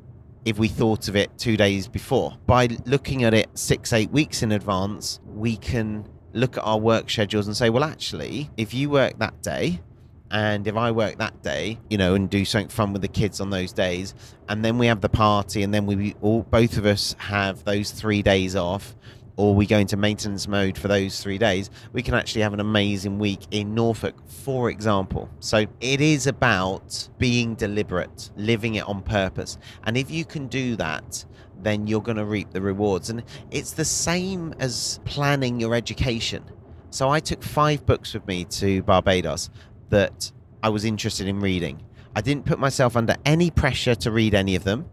if 0.44 0.58
we 0.58 0.68
thought 0.68 1.08
of 1.08 1.16
it 1.16 1.36
two 1.38 1.56
days 1.56 1.88
before. 1.88 2.36
By 2.46 2.68
looking 2.86 3.24
at 3.24 3.34
it 3.34 3.48
six, 3.54 3.92
eight 3.92 4.10
weeks 4.10 4.42
in 4.42 4.52
advance, 4.52 5.20
we 5.26 5.56
can 5.56 6.08
look 6.32 6.56
at 6.56 6.62
our 6.62 6.78
work 6.78 7.10
schedules 7.10 7.46
and 7.46 7.56
say, 7.56 7.70
well, 7.70 7.84
actually, 7.84 8.50
if 8.56 8.72
you 8.72 8.88
work 8.90 9.18
that 9.18 9.42
day, 9.42 9.80
and 10.30 10.66
if 10.66 10.76
I 10.76 10.90
work 10.90 11.18
that 11.18 11.42
day, 11.42 11.78
you 11.88 11.98
know, 11.98 12.14
and 12.14 12.30
do 12.30 12.44
something 12.44 12.68
fun 12.68 12.92
with 12.92 13.02
the 13.02 13.08
kids 13.08 13.40
on 13.40 13.50
those 13.50 13.72
days, 13.72 14.14
and 14.48 14.64
then 14.64 14.78
we 14.78 14.86
have 14.86 15.00
the 15.00 15.08
party, 15.08 15.62
and 15.62 15.74
then 15.74 15.86
we 15.86 16.14
all 16.20 16.42
both 16.42 16.76
of 16.76 16.86
us 16.86 17.14
have 17.18 17.64
those 17.64 17.90
three 17.90 18.22
days 18.22 18.56
off, 18.56 18.94
or 19.36 19.54
we 19.54 19.66
go 19.66 19.78
into 19.78 19.96
maintenance 19.96 20.46
mode 20.46 20.76
for 20.76 20.88
those 20.88 21.22
three 21.22 21.38
days, 21.38 21.70
we 21.92 22.02
can 22.02 22.14
actually 22.14 22.42
have 22.42 22.52
an 22.52 22.60
amazing 22.60 23.18
week 23.18 23.40
in 23.50 23.74
Norfolk, 23.74 24.14
for 24.26 24.68
example. 24.68 25.30
So 25.40 25.64
it 25.80 26.00
is 26.02 26.26
about 26.26 27.08
being 27.18 27.54
deliberate, 27.54 28.30
living 28.36 28.74
it 28.74 28.84
on 28.86 29.02
purpose. 29.02 29.56
And 29.84 29.96
if 29.96 30.10
you 30.10 30.26
can 30.26 30.46
do 30.48 30.76
that, 30.76 31.24
then 31.62 31.86
you're 31.86 32.02
going 32.02 32.18
to 32.18 32.24
reap 32.24 32.50
the 32.50 32.60
rewards. 32.60 33.08
And 33.08 33.22
it's 33.50 33.72
the 33.72 33.84
same 33.84 34.54
as 34.58 35.00
planning 35.04 35.58
your 35.58 35.74
education. 35.74 36.44
So 36.90 37.08
I 37.08 37.20
took 37.20 37.42
five 37.42 37.86
books 37.86 38.12
with 38.14 38.26
me 38.26 38.44
to 38.46 38.82
Barbados 38.82 39.48
that 39.90 40.32
I 40.62 40.68
was 40.70 40.84
interested 40.84 41.28
in 41.28 41.40
reading. 41.40 41.82
I 42.16 42.20
didn't 42.20 42.46
put 42.46 42.58
myself 42.58 42.96
under 42.96 43.16
any 43.24 43.50
pressure 43.50 43.94
to 43.94 44.10
read 44.10 44.34
any 44.34 44.56
of 44.56 44.64
them, 44.64 44.86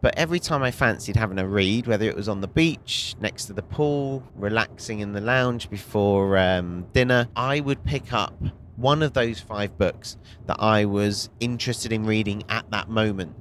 but 0.00 0.18
every 0.18 0.40
time 0.40 0.62
I 0.62 0.70
fancied 0.70 1.16
having 1.16 1.38
a 1.38 1.46
read, 1.46 1.86
whether 1.86 2.06
it 2.06 2.16
was 2.16 2.28
on 2.28 2.40
the 2.40 2.48
beach, 2.48 3.14
next 3.20 3.46
to 3.46 3.52
the 3.52 3.62
pool, 3.62 4.22
relaxing 4.34 4.98
in 4.98 5.12
the 5.12 5.20
lounge 5.20 5.70
before 5.70 6.36
um, 6.36 6.86
dinner, 6.92 7.28
I 7.36 7.60
would 7.60 7.84
pick 7.84 8.12
up 8.12 8.34
one 8.76 9.02
of 9.02 9.12
those 9.12 9.40
five 9.40 9.78
books 9.78 10.16
that 10.46 10.56
I 10.58 10.84
was 10.84 11.30
interested 11.40 11.92
in 11.92 12.04
reading 12.04 12.42
at 12.48 12.70
that 12.70 12.90
moment. 12.90 13.34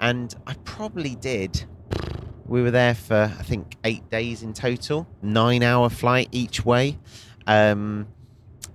And 0.00 0.34
I 0.46 0.54
probably 0.64 1.16
did. 1.16 1.64
We 2.46 2.62
were 2.62 2.70
there 2.70 2.94
for, 2.94 3.30
I 3.38 3.42
think, 3.42 3.76
eight 3.84 4.08
days 4.08 4.42
in 4.42 4.54
total, 4.54 5.06
nine 5.20 5.62
hour 5.62 5.90
flight 5.90 6.28
each 6.32 6.64
way. 6.64 6.98
Um, 7.46 8.08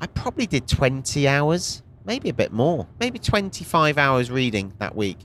I 0.04 0.08
probably 0.08 0.48
did 0.48 0.68
20 0.68 1.30
hours, 1.30 1.82
maybe 2.04 2.28
a 2.28 2.34
bit 2.34 2.52
more, 2.52 2.86
maybe 3.00 3.20
25 3.20 3.98
hours 3.98 4.30
reading 4.30 4.74
that 4.80 4.98
week. 4.98 5.18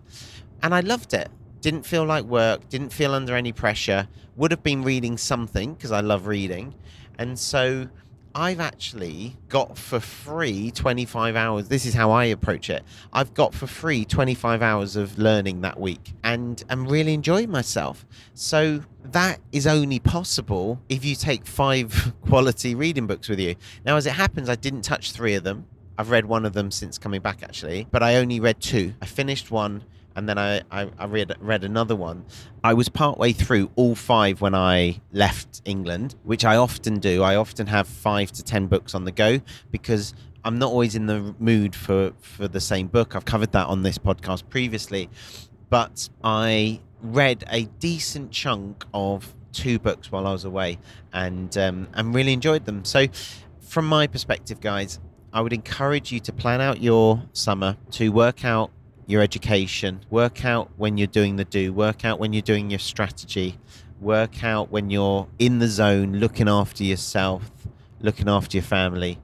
And 0.62 0.72
I 0.72 0.82
loved 0.82 1.14
it. 1.14 1.28
Didn't 1.60 1.84
feel 1.84 2.04
like 2.04 2.24
work, 2.26 2.68
didn't 2.68 2.90
feel 2.90 3.12
under 3.12 3.34
any 3.34 3.50
pressure. 3.50 4.06
Would 4.36 4.52
have 4.52 4.62
been 4.62 4.84
reading 4.84 5.18
something 5.18 5.74
because 5.74 5.90
I 5.90 5.98
love 5.98 6.28
reading. 6.28 6.76
And 7.18 7.36
so 7.36 7.88
I've 8.34 8.60
actually 8.60 9.36
got 9.48 9.76
for 9.76 10.00
free 10.00 10.70
25 10.70 11.36
hours. 11.36 11.68
This 11.68 11.86
is 11.86 11.94
how 11.94 12.10
I 12.10 12.26
approach 12.26 12.70
it. 12.70 12.84
I've 13.12 13.34
got 13.34 13.54
for 13.54 13.66
free 13.66 14.04
25 14.04 14.62
hours 14.62 14.96
of 14.96 15.18
learning 15.18 15.62
that 15.62 15.78
week 15.80 16.12
and 16.22 16.62
I'm 16.68 16.86
really 16.86 17.14
enjoying 17.14 17.50
myself. 17.50 18.06
So 18.34 18.82
that 19.04 19.40
is 19.52 19.66
only 19.66 19.98
possible 19.98 20.80
if 20.88 21.04
you 21.04 21.14
take 21.14 21.46
five 21.46 22.12
quality 22.22 22.74
reading 22.74 23.06
books 23.06 23.28
with 23.28 23.40
you. 23.40 23.56
Now, 23.84 23.96
as 23.96 24.06
it 24.06 24.12
happens, 24.12 24.48
I 24.48 24.54
didn't 24.54 24.82
touch 24.82 25.12
three 25.12 25.34
of 25.34 25.44
them. 25.44 25.66
I've 25.96 26.10
read 26.10 26.26
one 26.26 26.46
of 26.46 26.52
them 26.52 26.70
since 26.70 26.96
coming 26.96 27.20
back, 27.20 27.42
actually, 27.42 27.88
but 27.90 28.04
I 28.04 28.16
only 28.16 28.38
read 28.38 28.60
two. 28.60 28.94
I 29.02 29.06
finished 29.06 29.50
one 29.50 29.82
and 30.18 30.28
then 30.28 30.36
I, 30.36 30.62
I, 30.72 30.90
I, 30.98 31.04
read 31.06 31.32
read 31.38 31.62
another 31.62 31.94
one. 31.94 32.24
I 32.64 32.74
was 32.74 32.88
partway 32.88 33.32
through 33.32 33.70
all 33.76 33.94
five 33.94 34.40
when 34.40 34.52
I 34.52 35.00
left 35.12 35.62
England, 35.64 36.16
which 36.24 36.44
I 36.44 36.56
often 36.56 36.98
do. 36.98 37.22
I 37.22 37.36
often 37.36 37.68
have 37.68 37.86
five 37.86 38.32
to 38.32 38.42
ten 38.42 38.66
books 38.66 38.96
on 38.96 39.04
the 39.04 39.12
go 39.12 39.40
because 39.70 40.14
I'm 40.44 40.58
not 40.58 40.72
always 40.72 40.96
in 40.96 41.06
the 41.06 41.36
mood 41.38 41.76
for 41.76 42.12
for 42.20 42.48
the 42.48 42.60
same 42.60 42.88
book. 42.88 43.14
I've 43.14 43.24
covered 43.24 43.52
that 43.52 43.68
on 43.68 43.84
this 43.84 43.96
podcast 43.96 44.48
previously, 44.50 45.08
but 45.70 46.08
I 46.24 46.80
read 47.00 47.44
a 47.48 47.66
decent 47.78 48.32
chunk 48.32 48.84
of 48.92 49.32
two 49.52 49.78
books 49.78 50.10
while 50.10 50.26
I 50.26 50.32
was 50.32 50.44
away, 50.44 50.78
and 51.12 51.56
um, 51.56 51.86
and 51.94 52.12
really 52.12 52.32
enjoyed 52.32 52.64
them. 52.64 52.84
So, 52.84 53.06
from 53.60 53.86
my 53.86 54.08
perspective, 54.08 54.60
guys, 54.60 54.98
I 55.32 55.42
would 55.42 55.52
encourage 55.52 56.10
you 56.10 56.18
to 56.18 56.32
plan 56.32 56.60
out 56.60 56.82
your 56.82 57.22
summer 57.32 57.76
to 57.92 58.08
work 58.08 58.44
out 58.44 58.72
your 59.08 59.22
education, 59.22 60.00
work 60.10 60.44
out 60.44 60.70
when 60.76 60.98
you're 60.98 61.06
doing 61.06 61.36
the 61.36 61.44
do, 61.44 61.72
work 61.72 62.04
out 62.04 62.20
when 62.20 62.34
you're 62.34 62.42
doing 62.42 62.68
your 62.68 62.78
strategy, 62.78 63.58
work 64.00 64.44
out 64.44 64.70
when 64.70 64.90
you're 64.90 65.26
in 65.38 65.58
the 65.58 65.66
zone, 65.66 66.12
looking 66.12 66.46
after 66.46 66.84
yourself, 66.84 67.50
looking 68.00 68.28
after 68.28 68.58
your 68.58 68.64
family, 68.64 69.18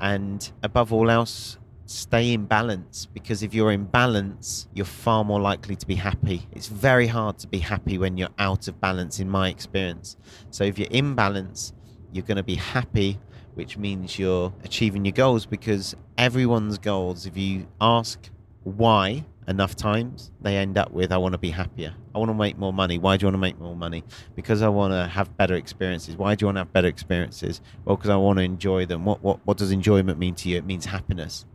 and 0.00 0.50
above 0.62 0.94
all 0.94 1.10
else, 1.10 1.58
stay 1.84 2.32
in 2.32 2.46
balance 2.46 3.04
because 3.04 3.42
if 3.42 3.52
you're 3.52 3.70
in 3.70 3.84
balance, 3.84 4.66
you're 4.72 4.86
far 4.86 5.24
more 5.24 5.40
likely 5.40 5.76
to 5.76 5.86
be 5.86 5.94
happy. 5.94 6.46
It's 6.52 6.68
very 6.68 7.06
hard 7.06 7.38
to 7.40 7.46
be 7.46 7.58
happy 7.58 7.98
when 7.98 8.16
you're 8.16 8.34
out 8.38 8.66
of 8.66 8.80
balance, 8.80 9.20
in 9.20 9.28
my 9.28 9.50
experience. 9.50 10.16
So 10.50 10.64
if 10.64 10.78
you're 10.78 10.90
in 10.90 11.14
balance, 11.14 11.74
you're 12.12 12.24
going 12.24 12.38
to 12.38 12.42
be 12.42 12.54
happy, 12.54 13.18
which 13.54 13.76
means 13.76 14.18
you're 14.18 14.54
achieving 14.64 15.04
your 15.04 15.12
goals 15.12 15.44
because 15.44 15.94
everyone's 16.16 16.78
goals, 16.78 17.26
if 17.26 17.36
you 17.36 17.66
ask 17.78 18.30
why 18.64 19.24
enough 19.48 19.74
times, 19.74 20.30
they 20.42 20.58
end 20.58 20.76
up 20.76 20.92
with, 20.92 21.10
I 21.10 21.16
want 21.16 21.32
to 21.32 21.38
be 21.38 21.50
happier. 21.50 21.94
I 22.14 22.18
want 22.18 22.28
to 22.28 22.34
make 22.34 22.58
more 22.58 22.72
money. 22.72 22.98
Why 22.98 23.16
do 23.16 23.24
you 23.24 23.26
want 23.28 23.34
to 23.34 23.38
make 23.38 23.58
more 23.58 23.74
money? 23.74 24.04
Because 24.36 24.60
I 24.60 24.68
want 24.68 24.92
to 24.92 25.06
have 25.06 25.34
better 25.38 25.54
experiences. 25.54 26.16
Why 26.16 26.34
do 26.34 26.42
you 26.42 26.46
want 26.48 26.56
to 26.56 26.60
have 26.60 26.72
better 26.72 26.88
experiences? 26.88 27.62
Well, 27.84 27.96
because 27.96 28.10
I 28.10 28.16
want 28.16 28.38
to 28.38 28.44
enjoy 28.44 28.84
them. 28.84 29.06
What, 29.06 29.22
what, 29.22 29.40
what 29.46 29.56
does 29.56 29.72
enjoyment 29.72 30.18
mean 30.18 30.34
to 30.36 30.50
you? 30.50 30.58
It 30.58 30.66
means 30.66 30.84
happiness. 30.84 31.46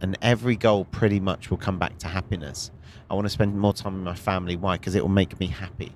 And 0.00 0.16
every 0.22 0.56
goal 0.56 0.86
pretty 0.86 1.20
much 1.20 1.50
will 1.50 1.58
come 1.58 1.78
back 1.78 1.98
to 1.98 2.08
happiness. 2.08 2.70
I 3.10 3.14
want 3.14 3.26
to 3.26 3.30
spend 3.30 3.56
more 3.58 3.74
time 3.74 3.94
with 3.94 4.04
my 4.04 4.14
family. 4.14 4.56
Why? 4.56 4.78
Because 4.78 4.94
it 4.94 5.02
will 5.02 5.10
make 5.10 5.38
me 5.38 5.48
happy. 5.48 5.92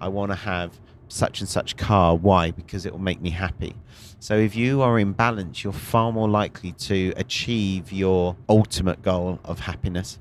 I 0.00 0.08
want 0.08 0.32
to 0.32 0.36
have 0.36 0.78
such 1.08 1.40
and 1.40 1.48
such 1.48 1.76
car. 1.76 2.16
Why? 2.16 2.50
Because 2.50 2.86
it 2.86 2.92
will 2.92 3.00
make 3.00 3.20
me 3.20 3.30
happy. 3.30 3.74
So 4.20 4.36
if 4.36 4.56
you 4.56 4.82
are 4.82 4.98
in 4.98 5.12
balance, 5.12 5.62
you're 5.62 5.72
far 5.72 6.12
more 6.12 6.28
likely 6.28 6.72
to 6.72 7.12
achieve 7.16 7.92
your 7.92 8.36
ultimate 8.48 9.02
goal 9.02 9.38
of 9.44 9.60
happiness. 9.60 10.18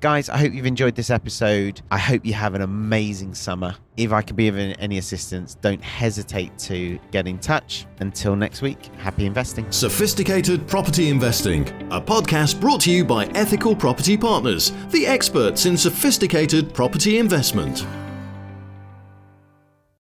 Guys, 0.00 0.28
I 0.28 0.36
hope 0.36 0.52
you've 0.52 0.66
enjoyed 0.66 0.94
this 0.94 1.10
episode. 1.10 1.80
I 1.90 1.98
hope 1.98 2.24
you 2.26 2.34
have 2.34 2.54
an 2.54 2.62
amazing 2.62 3.34
summer. 3.34 3.74
If 3.96 4.12
I 4.12 4.22
can 4.22 4.36
be 4.36 4.48
of 4.48 4.56
any 4.56 4.98
assistance, 4.98 5.54
don't 5.54 5.82
hesitate 5.82 6.58
to 6.60 6.98
get 7.10 7.26
in 7.26 7.38
touch. 7.38 7.86
Until 8.00 8.36
next 8.36 8.62
week, 8.62 8.86
happy 8.96 9.26
investing. 9.26 9.70
Sophisticated 9.70 10.66
Property 10.66 11.08
Investing, 11.08 11.68
a 11.90 12.00
podcast 12.00 12.60
brought 12.60 12.80
to 12.82 12.90
you 12.90 13.04
by 13.04 13.26
Ethical 13.26 13.76
Property 13.76 14.16
Partners, 14.16 14.72
the 14.90 15.06
experts 15.06 15.66
in 15.66 15.76
sophisticated 15.76 16.74
property 16.74 17.18
investment. 17.18 17.86